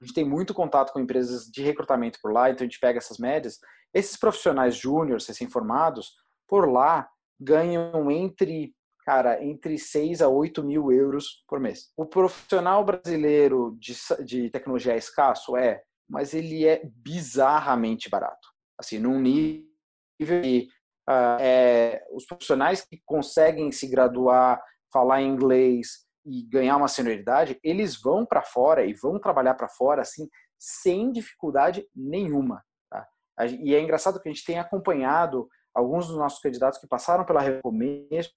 [0.00, 2.98] A gente tem muito contato com empresas de recrutamento por lá, então a gente pega
[2.98, 3.58] essas médias.
[3.92, 6.14] Esses profissionais júniores, recém-formados,
[6.46, 7.08] por lá,
[7.40, 8.72] ganham entre
[9.04, 11.90] cara, entre 6 a 8 mil euros por mês.
[11.96, 15.56] O profissional brasileiro de, de tecnologia é escasso?
[15.56, 18.47] É, mas ele é bizarramente barato
[18.78, 20.68] assim, num nível que
[21.08, 24.62] uh, é, os profissionais que conseguem se graduar,
[24.92, 30.02] falar inglês e ganhar uma senioridade, eles vão para fora e vão trabalhar para fora
[30.02, 32.62] assim sem dificuldade nenhuma.
[32.90, 33.06] Tá?
[33.46, 37.40] E é engraçado que a gente tem acompanhado alguns dos nossos candidatos que passaram pela
[37.40, 38.32] Recomeço,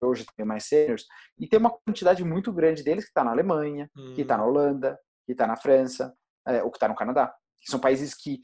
[0.00, 1.06] hoje tem mais seniors,
[1.38, 4.14] e tem uma quantidade muito grande deles que está na Alemanha, hum.
[4.14, 6.14] que está na Holanda, que está na França,
[6.46, 7.34] é, ou que está no Canadá.
[7.60, 8.40] Que são países que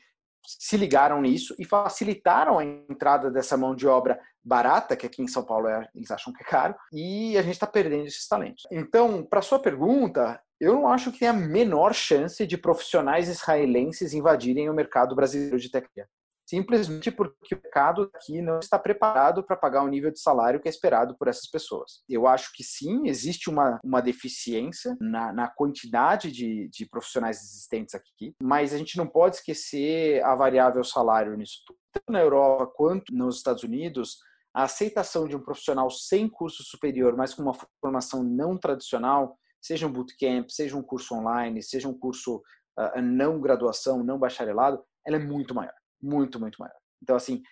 [0.47, 5.28] se ligaram nisso e facilitaram a entrada dessa mão de obra barata, que aqui em
[5.28, 8.66] São Paulo é, eles acham que é caro, e a gente está perdendo esses talentos.
[8.70, 14.12] Então, para sua pergunta, eu não acho que tem a menor chance de profissionais israelenses
[14.12, 16.09] invadirem o mercado brasileiro de tecnologia.
[16.47, 20.68] Simplesmente porque o mercado aqui não está preparado para pagar o nível de salário que
[20.68, 22.03] é esperado por essas pessoas.
[22.09, 27.95] Eu acho que sim, existe uma, uma deficiência na, na quantidade de, de profissionais existentes
[27.95, 31.78] aqui, mas a gente não pode esquecer a variável salário nisso tudo.
[31.92, 34.18] Tanto na Europa quanto nos Estados Unidos,
[34.55, 39.86] a aceitação de um profissional sem curso superior, mas com uma formação não tradicional, seja
[39.86, 42.42] um bootcamp, seja um curso online, seja um curso
[42.78, 45.74] uh, não graduação, não bacharelado, ela é muito maior,
[46.05, 46.76] muito, muito maior.
[47.02, 47.42] Então, assim,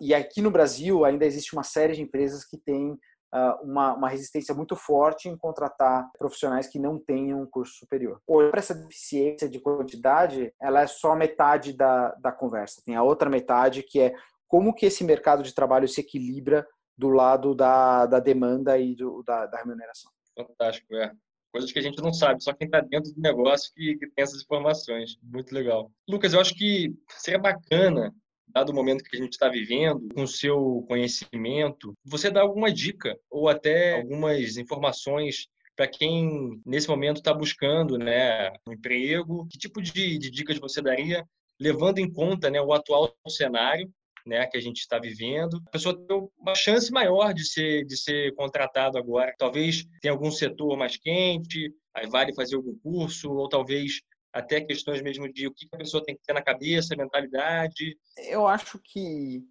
[0.00, 4.08] e aqui no Brasil ainda existe uma série de empresas que têm uh, uma, uma,
[4.08, 8.20] resistência muito forte em contratar profissionais que não tenham um curso superior.
[8.26, 12.82] Ou para essa deficiência de quantidade, ela é só metade da, da conversa.
[12.84, 14.14] Tem a outra metade que é
[14.48, 19.22] como que esse mercado de trabalho se equilibra do lado da, da demanda e do,
[19.22, 20.10] da, da remuneração.
[20.36, 21.12] Fantástico, é
[21.56, 24.22] coisas que a gente não sabe, só quem está dentro do negócio que, que, tem
[24.22, 25.16] essas informações.
[25.22, 25.90] Muito legal.
[26.06, 28.14] Lucas, eu acho que seria bacana,
[28.46, 32.70] dado o momento que a gente está vivendo, com o seu conhecimento, você dar alguma
[32.70, 39.58] dica ou até algumas informações para quem nesse momento está buscando né, um emprego, que
[39.58, 41.26] tipo de, de dicas você daria,
[41.58, 43.90] levando em conta né, o atual cenário
[44.26, 45.62] né, que a gente está vivendo.
[45.68, 49.34] A pessoa tem uma chance maior de ser, de ser contratado agora.
[49.38, 54.00] Talvez tenha algum setor mais quente, aí vale fazer algum curso, ou talvez
[54.32, 57.96] até questões mesmo de o que a pessoa tem que ter na cabeça, mentalidade.
[58.28, 59.42] Eu acho que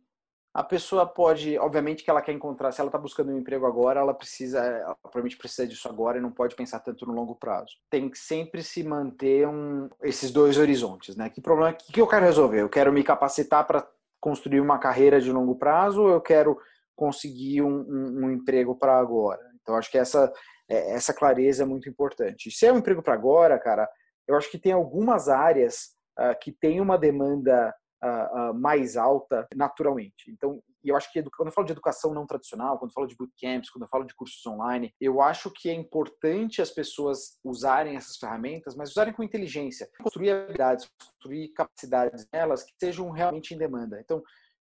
[0.55, 3.99] a pessoa pode, obviamente que ela quer encontrar, se ela está buscando um emprego agora,
[3.99, 7.73] ela precisa, ela provavelmente precisa disso agora e não pode pensar tanto no longo prazo.
[7.89, 11.29] Tem que sempre se manter um, esses dois horizontes, né?
[11.29, 12.61] Que problema, que, que eu quero resolver?
[12.61, 13.85] Eu quero me capacitar para
[14.25, 16.57] construir uma carreira de longo prazo ou eu quero
[16.95, 19.39] conseguir um, um, um emprego para agora?
[19.61, 20.33] Então, acho que essa,
[20.67, 22.49] é, essa clareza é muito importante.
[22.49, 23.87] Se é um emprego para agora, cara,
[24.27, 27.71] eu acho que tem algumas áreas uh, que têm uma demanda
[28.03, 30.29] uh, uh, mais alta naturalmente.
[30.29, 33.15] Então, eu acho que quando eu falo de educação não tradicional, quando eu falo de
[33.15, 37.95] bootcamps, quando eu falo de cursos online, eu acho que é importante as pessoas usarem
[37.95, 43.57] essas ferramentas, mas usarem com inteligência, construir habilidades, construir capacidades nelas que sejam realmente em
[43.57, 43.99] demanda.
[43.99, 44.21] Então,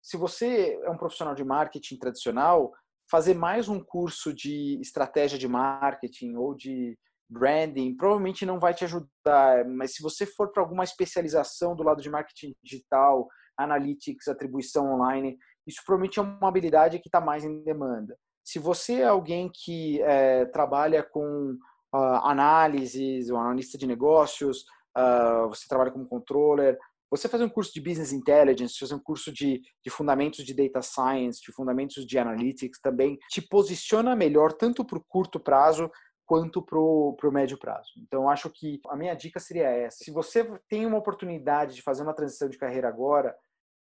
[0.00, 2.72] se você é um profissional de marketing tradicional,
[3.10, 6.96] fazer mais um curso de estratégia de marketing ou de
[7.28, 12.02] branding provavelmente não vai te ajudar, mas se você for para alguma especialização do lado
[12.02, 17.62] de marketing digital, analytics, atribuição online, isso provavelmente é uma habilidade que está mais em
[17.62, 18.16] demanda.
[18.44, 21.56] Se você é alguém que é, trabalha com
[21.94, 24.64] uh, análises, um analista de negócios,
[24.96, 26.78] uh, você trabalha como controller,
[27.10, 30.82] você fazer um curso de business intelligence, fazer um curso de, de fundamentos de data
[30.82, 35.90] science, de fundamentos de analytics também te posiciona melhor tanto para o curto prazo
[36.26, 37.92] quanto para o médio prazo.
[37.98, 39.98] Então, acho que a minha dica seria essa.
[40.04, 43.36] Se você tem uma oportunidade de fazer uma transição de carreira agora,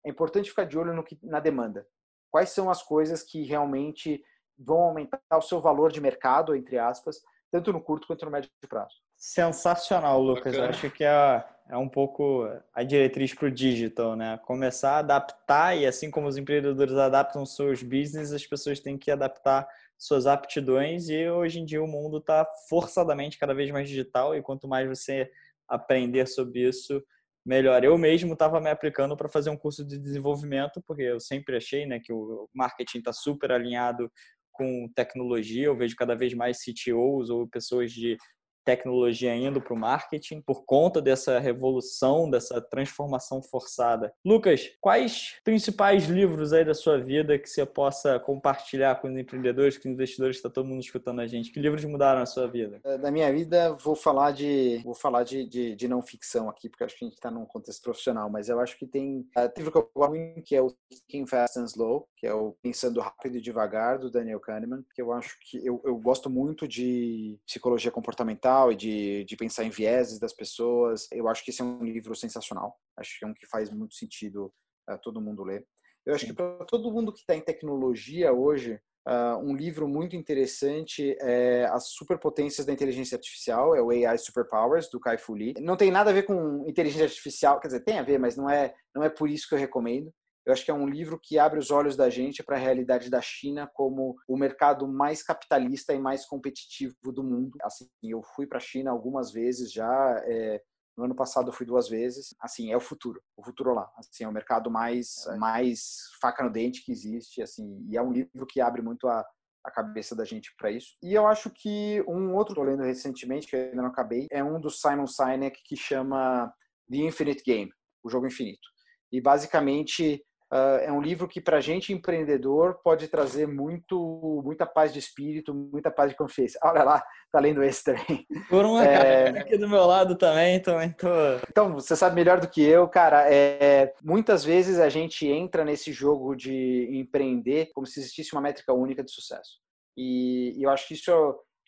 [0.06, 1.88] é importante ficar de olho no que, na demanda.
[2.30, 4.24] Quais são as coisas que realmente
[4.58, 7.22] vão aumentar o seu valor de mercado, entre aspas,
[7.52, 8.96] tanto no curto quanto no médio prazo.
[9.16, 10.58] Sensacional, Lucas.
[10.58, 14.39] Acho que é, é um pouco a diretriz para o digital, né?
[14.46, 19.12] Começar a adaptar e assim como os empreendedores adaptam seus business, as pessoas têm que
[19.12, 19.68] adaptar
[20.04, 24.41] suas aptidões e hoje em dia o mundo está forçadamente cada vez mais digital e
[24.41, 25.32] quanto mais você
[25.66, 27.01] aprender sobre isso,
[27.45, 27.86] melhor.
[27.86, 31.86] Eu mesmo estava me aplicando para fazer um curso de desenvolvimento, porque eu sempre achei
[31.86, 34.12] né, que o marketing está super alinhado
[34.51, 35.68] com tecnologia.
[35.68, 38.18] Eu vejo cada vez mais CTOs ou pessoas de
[38.64, 44.14] tecnologia indo para o marketing por conta dessa revolução, dessa transformação forçada.
[44.26, 49.78] Lucas, quais principais livros aí da sua vida que você possa compartilhar com os empreendedores,
[49.78, 51.51] com os investidores, está todo mundo escutando a gente?
[51.51, 52.80] Que livros mudaram a sua vida?
[52.84, 56.70] É, da minha vida, vou falar de vou falar de, de, de não ficção aqui,
[56.70, 59.51] porque acho que a gente está num contexto profissional, mas eu acho que tem uh,
[59.57, 62.55] livro que eu gosto muito, que é o Thinking Fast and Slow, que é o
[62.61, 66.68] Pensando Rápido e Devagar, do Daniel Kahneman, que eu acho que eu, eu gosto muito
[66.68, 71.08] de psicologia comportamental e de, de pensar em vieses das pessoas.
[71.12, 72.76] Eu acho que esse é um livro sensacional.
[72.97, 74.54] Acho que é um que faz muito sentido
[74.89, 75.66] uh, todo mundo ler.
[76.06, 76.32] Eu acho Sim.
[76.32, 81.66] que para todo mundo que está em tecnologia hoje, uh, um livro muito interessante é
[81.72, 85.54] As Superpotências da Inteligência Artificial, é o AI Superpowers, do Kai Fu Lee.
[85.60, 88.49] Não tem nada a ver com inteligência artificial, quer dizer, tem a ver, mas não
[88.49, 90.14] é, não é por isso que eu recomendo.
[90.46, 93.10] Eu acho que é um livro que abre os olhos da gente para a realidade
[93.10, 97.58] da China como o mercado mais capitalista e mais competitivo do mundo.
[97.62, 100.22] Assim, eu fui para a China algumas vezes já.
[100.26, 100.62] É,
[100.98, 102.36] no ano passado eu fui duas vezes.
[102.41, 103.89] Assim, é o futuro, o futuro lá.
[103.98, 105.38] Assim, é o mercado mais, é.
[105.38, 107.41] mais faca no dente que existe.
[107.41, 109.26] Assim, e é um livro que abre muito a,
[109.66, 110.98] a cabeça da gente para isso.
[111.02, 114.28] E eu acho que um outro que eu lendo recentemente, que eu ainda não acabei,
[114.30, 116.54] é um do Simon Sinek que chama
[116.91, 117.72] The Infinite Game,
[118.04, 118.68] o jogo infinito.
[119.12, 120.22] E basicamente
[120.54, 124.99] Uh, é um livro que, para a gente empreendedor, pode trazer muito, muita paz de
[124.99, 126.60] espírito, muita paz de confiança.
[126.64, 128.24] Olha lá, tá lendo esse também.
[128.47, 129.30] Por uma é...
[129.30, 131.08] aqui do meu lado também, também tô.
[131.49, 133.28] Então, você sabe melhor do que eu, cara.
[133.34, 133.95] É...
[134.04, 139.04] Muitas vezes a gente entra nesse jogo de empreender como se existisse uma métrica única
[139.04, 139.58] de sucesso.
[139.97, 141.12] E, eu acho que isso,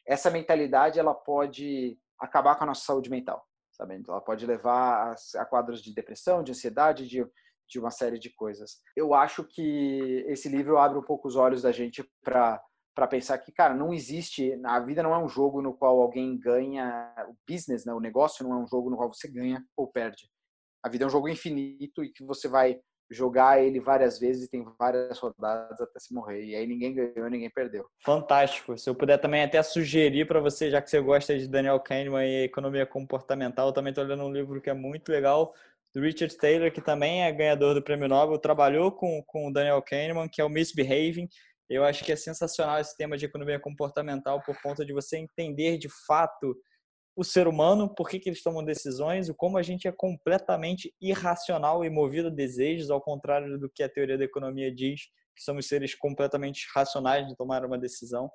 [0.08, 4.00] essa mentalidade, ela pode acabar com a nossa saúde mental, sabe?
[4.08, 7.26] Ela pode levar a, a quadros de depressão, de ansiedade, de
[7.68, 8.82] de uma série de coisas.
[8.96, 12.62] Eu acho que esse livro abre um pouco os olhos da gente para
[12.96, 16.40] para pensar que, cara, não existe, a vida não é um jogo no qual alguém
[16.40, 19.92] ganha, o business, né, o negócio não é um jogo no qual você ganha ou
[19.92, 20.30] perde.
[20.82, 22.80] A vida é um jogo infinito e que você vai
[23.12, 26.44] jogar ele várias vezes e tem várias rodadas até se morrer.
[26.44, 27.86] E aí ninguém ganhou, ninguém perdeu.
[28.04, 28.78] Fantástico.
[28.78, 32.26] Se eu puder também até sugerir para você, já que você gosta de Daniel Kahneman
[32.26, 35.54] e economia comportamental, eu também estou lendo um livro que é muito legal,
[35.96, 39.82] do Richard Taylor, que também é ganhador do Prêmio Nobel, trabalhou com, com o Daniel
[39.82, 41.30] Kahneman, que é o Misbehaving.
[41.70, 45.78] Eu acho que é sensacional esse tema de economia comportamental por conta de você entender
[45.78, 46.54] de fato
[47.16, 50.94] o ser humano, por que, que eles tomam decisões, o como a gente é completamente
[51.02, 55.42] irracional e movido a desejos, ao contrário do que a teoria da economia diz, que
[55.42, 58.30] somos seres completamente racionais de tomar uma decisão.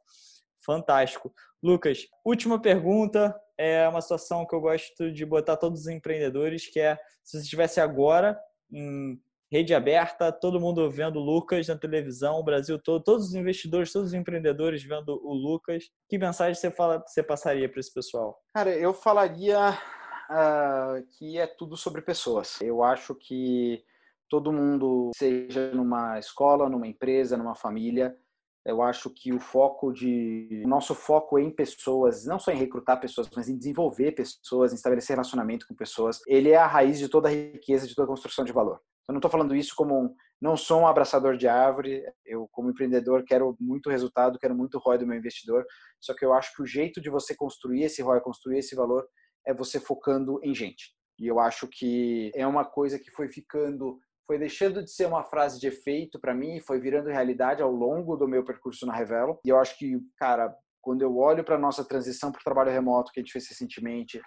[0.71, 1.35] Fantástico.
[1.61, 3.35] Lucas, última pergunta.
[3.59, 7.43] É uma situação que eu gosto de botar todos os empreendedores, que é se você
[7.43, 8.39] estivesse agora
[8.73, 13.35] em rede aberta, todo mundo vendo o Lucas na televisão, o Brasil todo, todos os
[13.35, 17.93] investidores, todos os empreendedores vendo o Lucas, que mensagem você, fala, você passaria para esse
[17.93, 18.41] pessoal?
[18.55, 22.61] Cara, eu falaria uh, que é tudo sobre pessoas.
[22.61, 23.83] Eu acho que
[24.29, 28.17] todo mundo, seja numa escola, numa empresa, numa família,
[28.65, 33.29] eu acho que o foco de nosso foco em pessoas, não só em recrutar pessoas,
[33.35, 37.29] mas em desenvolver pessoas, em estabelecer relacionamento com pessoas, ele é a raiz de toda
[37.29, 38.81] a riqueza, de toda a construção de valor.
[39.09, 42.03] Eu não estou falando isso como um, não sou um abraçador de árvore.
[42.25, 45.67] Eu, como empreendedor, quero muito resultado, quero muito ROI do meu investidor.
[45.99, 49.07] Só que eu acho que o jeito de você construir esse ROI, construir esse valor,
[49.47, 50.95] é você focando em gente.
[51.19, 53.99] E eu acho que é uma coisa que foi ficando
[54.31, 57.73] foi deixando de ser uma frase de efeito para mim e foi virando realidade ao
[57.73, 59.41] longo do meu percurso na Revelo.
[59.45, 63.11] E eu acho que, cara, quando eu olho para nossa transição para o trabalho remoto
[63.11, 64.23] que a gente fez recentemente,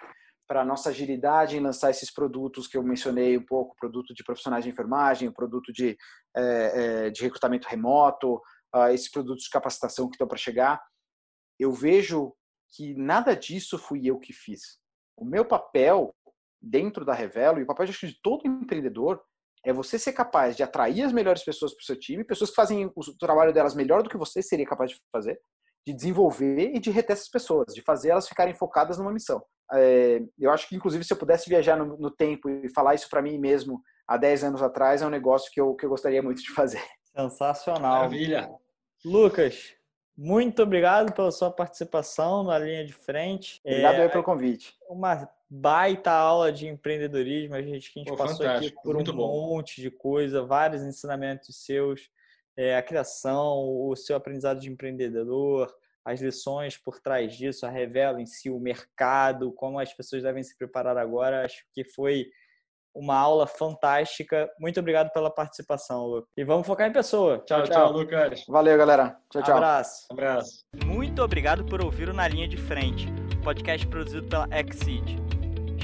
[0.46, 4.66] para nossa agilidade em lançar esses produtos que eu mencionei um pouco, produto de profissionais
[4.66, 5.98] de enfermagem, produto de,
[6.36, 8.42] é, é, de recrutamento remoto,
[8.76, 10.84] uh, esses produtos de capacitação que estão para chegar,
[11.58, 12.36] eu vejo
[12.76, 14.80] que nada disso fui eu que fiz.
[15.16, 16.14] O meu papel
[16.62, 19.24] dentro da Revelo e o papel de todo empreendedor
[19.66, 22.56] é você ser capaz de atrair as melhores pessoas para o seu time, pessoas que
[22.56, 25.40] fazem o trabalho delas melhor do que você seria capaz de fazer,
[25.86, 29.44] de desenvolver e de reter essas pessoas, de fazer elas ficarem focadas numa missão.
[29.74, 33.10] É, eu acho que, inclusive, se eu pudesse viajar no, no tempo e falar isso
[33.10, 36.22] para mim mesmo há 10 anos atrás, é um negócio que eu, que eu gostaria
[36.22, 36.82] muito de fazer.
[37.16, 38.02] Sensacional.
[38.02, 38.50] Maravilha.
[39.06, 39.76] Lucas,
[40.16, 43.60] muito obrigado pela sua participação na linha de frente.
[43.66, 44.76] Obrigado é, pelo convite.
[44.88, 48.80] Uma baita aula de empreendedorismo, a gente que a gente Pô, passou fantástico.
[48.80, 49.50] aqui por Muito um bom.
[49.52, 52.10] monte de coisa, vários ensinamentos seus,
[52.58, 55.72] é, a criação, o seu aprendizado de empreendedor,
[56.04, 60.42] as lições por trás disso, a revela em si o mercado, como as pessoas devem
[60.42, 61.46] se preparar agora.
[61.46, 62.26] Acho que foi
[62.94, 64.50] uma aula fantástica.
[64.60, 66.30] Muito obrigado pela participação, Lucas.
[66.36, 67.38] E vamos focar em pessoa.
[67.46, 68.44] Tchau, tchau, tchau Lucas.
[68.48, 69.18] Valeu, galera.
[69.30, 69.56] Tchau, tchau.
[69.56, 70.08] Abraço.
[70.12, 70.66] Abraço.
[70.84, 73.08] Muito obrigado por ouvir o Na Linha de Frente,
[73.44, 75.33] podcast produzido pela Exceed.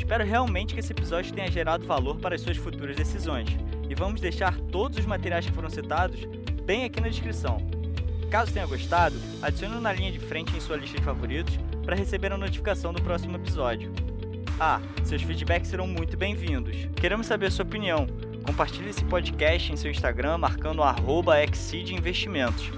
[0.10, 3.48] Espero realmente que esse episódio tenha gerado valor para as suas futuras decisões.
[3.88, 6.26] E vamos deixar todos os materiais que foram citados
[6.66, 7.60] bem aqui na descrição.
[8.28, 12.34] Caso tenha gostado, adicione na linha de frente em sua lista de favoritos para receber
[12.34, 13.92] a notificação do próximo episódio.
[14.60, 16.76] Ah, seus feedbacks serão muito bem-vindos.
[16.96, 18.08] Queremos saber a sua opinião.
[18.42, 22.72] Compartilhe esse podcast em seu Instagram marcando arroba Investimentos.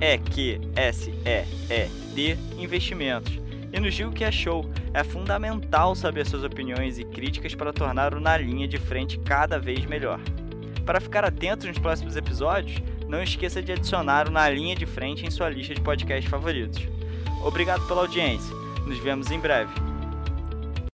[0.00, 3.38] É Q S E E D Investimentos
[3.72, 4.68] e nos diga o que achou.
[4.92, 9.58] É fundamental saber suas opiniões e críticas para tornar o Na Linha de Frente cada
[9.58, 10.20] vez melhor.
[10.84, 15.26] Para ficar atento nos próximos episódios, não esqueça de adicionar o Na Linha de Frente
[15.26, 16.82] em sua lista de podcasts favoritos.
[17.44, 18.54] Obrigado pela audiência.
[18.86, 19.87] Nos vemos em breve.